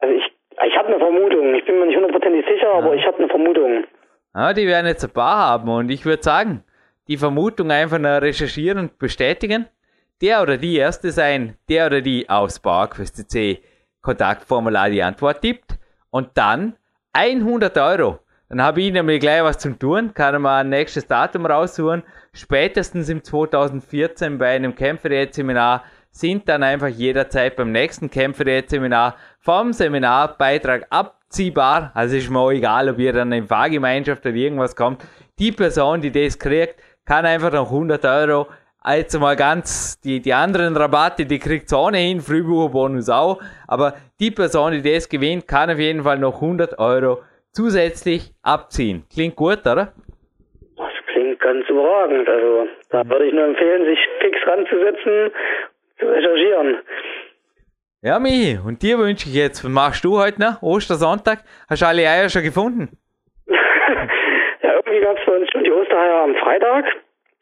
[0.00, 0.24] Also ich,
[0.66, 1.54] ich habe eine Vermutung.
[1.54, 2.78] Ich bin mir nicht hundertprozentig sicher, ja.
[2.78, 3.84] aber ich habe eine Vermutung.
[4.34, 6.62] Ja, die werden jetzt ein paar haben und ich würde sagen,
[7.08, 9.66] die Vermutung einfach nur recherchieren und bestätigen.
[10.20, 13.62] der oder die Erste sein, der oder die aufs PowerQuest.cc
[14.06, 15.78] Kontaktformular die Antwort tippt
[16.10, 16.76] und dann
[17.12, 18.20] 100 Euro.
[18.48, 22.04] Dann habe ich nämlich gleich was zum Tun, kann mal ein nächstes Datum raussuchen.
[22.32, 25.82] Spätestens im 2014 bei einem Kämpferät-Seminar
[26.12, 31.90] sind dann einfach jederzeit beim nächsten Kämpferät-Seminar vom Seminarbeitrag abziehbar.
[31.94, 35.02] Also ist mir auch egal, ob ihr dann in Fahrgemeinschaft oder irgendwas kommt.
[35.40, 38.46] Die Person, die das kriegt, kann einfach noch 100 Euro
[38.94, 44.72] jetzt mal ganz, die, die anderen Rabatte, die kriegt ohnehin, Frühbucherbonus auch, aber die Person,
[44.72, 47.18] die das gewinnt, kann auf jeden Fall noch 100 Euro
[47.52, 49.04] zusätzlich abziehen.
[49.12, 49.92] Klingt gut, oder?
[50.76, 52.28] Das klingt ganz überragend.
[52.28, 55.32] Also da würde ich nur empfehlen, sich fix ranzusetzen,
[55.98, 56.78] zu recherchieren.
[58.02, 60.62] Ja, Michi, und dir wünsche ich jetzt, was machst du heute noch?
[60.62, 61.38] Ostersonntag?
[61.68, 62.96] Hast du alle Eier schon gefunden?
[63.46, 63.56] ja,
[64.74, 66.84] irgendwie gab es bei uns schon die Ostereier am Freitag.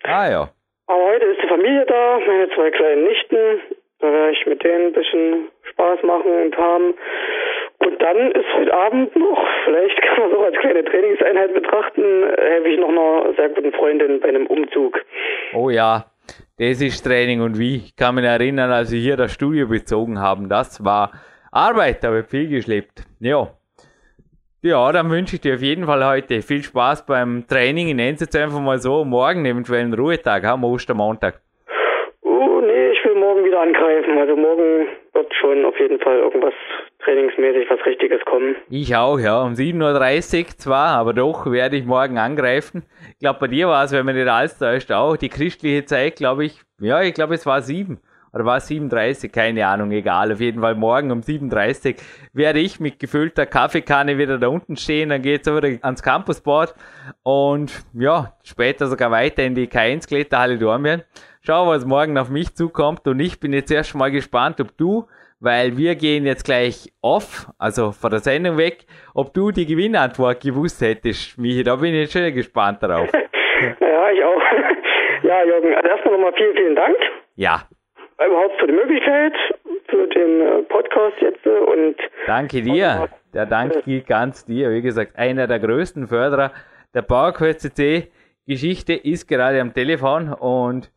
[0.05, 0.49] Ah ja.
[0.87, 3.61] Aber heute ist die Familie da, meine zwei kleinen Nichten.
[4.01, 6.95] Da werde ich mit denen ein bisschen Spaß machen und haben.
[7.79, 12.03] Und dann ist heute Abend noch, vielleicht kann man es auch als kleine Trainingseinheit betrachten,
[12.37, 15.05] helfe ich noch einer sehr guten Freundin bei einem Umzug.
[15.55, 16.07] Oh ja,
[16.59, 17.77] das ist Training und wie.
[17.77, 21.13] Ich kann mich erinnern, als wir hier das Studio bezogen haben, das war
[21.51, 23.05] Arbeit, da wird viel geschleppt.
[23.21, 23.49] Ja.
[24.67, 27.89] Ja, dann wünsche ich dir auf jeden Fall heute viel Spaß beim Training.
[27.89, 29.05] Ich nenne es jetzt einfach mal so.
[29.05, 31.43] Morgen eventuell einen Ruhetag, am Ostermontag.
[32.23, 34.17] Oh, nee, ich will morgen wieder angreifen.
[34.17, 36.55] Also morgen wird schon auf jeden Fall irgendwas
[37.01, 38.57] trainingsmäßig, was Richtiges kommen.
[38.71, 39.43] Ich auch, ja.
[39.43, 42.85] Um 7.30 Uhr zwar, aber doch werde ich morgen angreifen.
[43.13, 46.17] Ich glaube, bei dir war es, wenn man nicht alles täuscht, auch die christliche Zeit,
[46.17, 46.63] glaube ich.
[46.81, 48.01] Ja, ich glaube, es war sieben.
[48.35, 49.31] Oder war es 37?
[49.31, 50.33] Keine Ahnung, egal.
[50.33, 51.97] Auf jeden Fall morgen um 37
[52.33, 55.11] werde ich mit gefüllter Kaffeekanne wieder da unten stehen.
[55.11, 56.75] Dann geht es wieder ans Campusboard
[57.23, 61.05] und ja, später sogar weiter in die K1 Kletterhalle Dormien.
[61.43, 63.07] Schau, was morgen auf mich zukommt.
[63.07, 65.07] Und ich bin jetzt erst mal gespannt, ob du,
[65.39, 70.43] weil wir gehen jetzt gleich off, also von der Sendung weg, ob du die Gewinnantwort
[70.43, 71.63] gewusst hättest, Michi.
[71.63, 73.13] Da bin ich jetzt schon gespannt darauf.
[73.81, 74.43] ja, ich auch.
[75.23, 76.97] Ja, Jürgen, also erstmal nochmal vielen, vielen Dank.
[77.37, 77.63] Ja
[78.19, 79.33] überhaupt für die Möglichkeit,
[79.89, 81.97] für den äh, Podcast jetzt äh, und
[82.27, 83.09] Danke dir.
[83.33, 84.71] Der Dank gilt ganz dir.
[84.71, 86.53] Wie gesagt, einer der größten Förderer
[86.95, 88.09] der PowerQuest CC
[88.47, 90.91] Geschichte ist gerade am Telefon und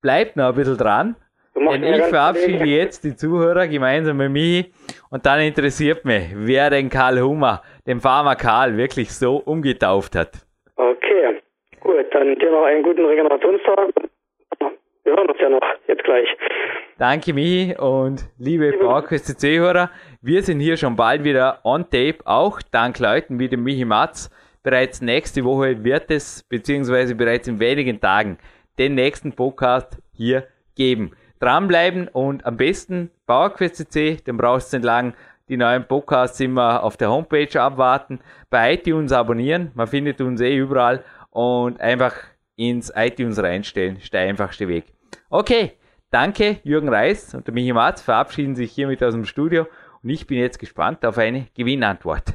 [0.00, 1.16] bleibt noch ein bisschen dran.
[1.54, 4.64] Denn ich verabschiede jetzt die Zuhörer gemeinsam mit mir
[5.10, 10.32] und dann interessiert mich, wer den Karl Hummer, den Farmer Karl, wirklich so umgetauft hat.
[10.76, 11.40] Okay,
[11.80, 13.88] gut, dann dir noch einen guten Regenerationstag
[15.06, 16.28] wir hören uns ja noch jetzt gleich.
[16.98, 19.90] Danke, Michi und liebe PowerQuest CC-Hörer.
[20.20, 24.30] Wir sind hier schon bald wieder on tape, auch dank Leuten wie dem Michi Matz.
[24.64, 28.38] Bereits nächste Woche wird es, beziehungsweise bereits in wenigen Tagen,
[28.78, 31.12] den nächsten Podcast hier geben.
[31.38, 35.14] Dranbleiben und am besten PowerQuest CC, den brauchst du entlang
[35.48, 38.18] die neuen Podcasts immer auf der Homepage abwarten,
[38.50, 42.14] bei iTunes abonnieren, man findet uns eh überall und einfach
[42.56, 44.95] ins iTunes reinstellen, ist der einfachste Weg.
[45.30, 45.72] Okay,
[46.10, 49.66] danke Jürgen Reis und der Michi Matz verabschieden sich hiermit aus dem Studio
[50.02, 52.34] und ich bin jetzt gespannt auf eine Gewinnantwort.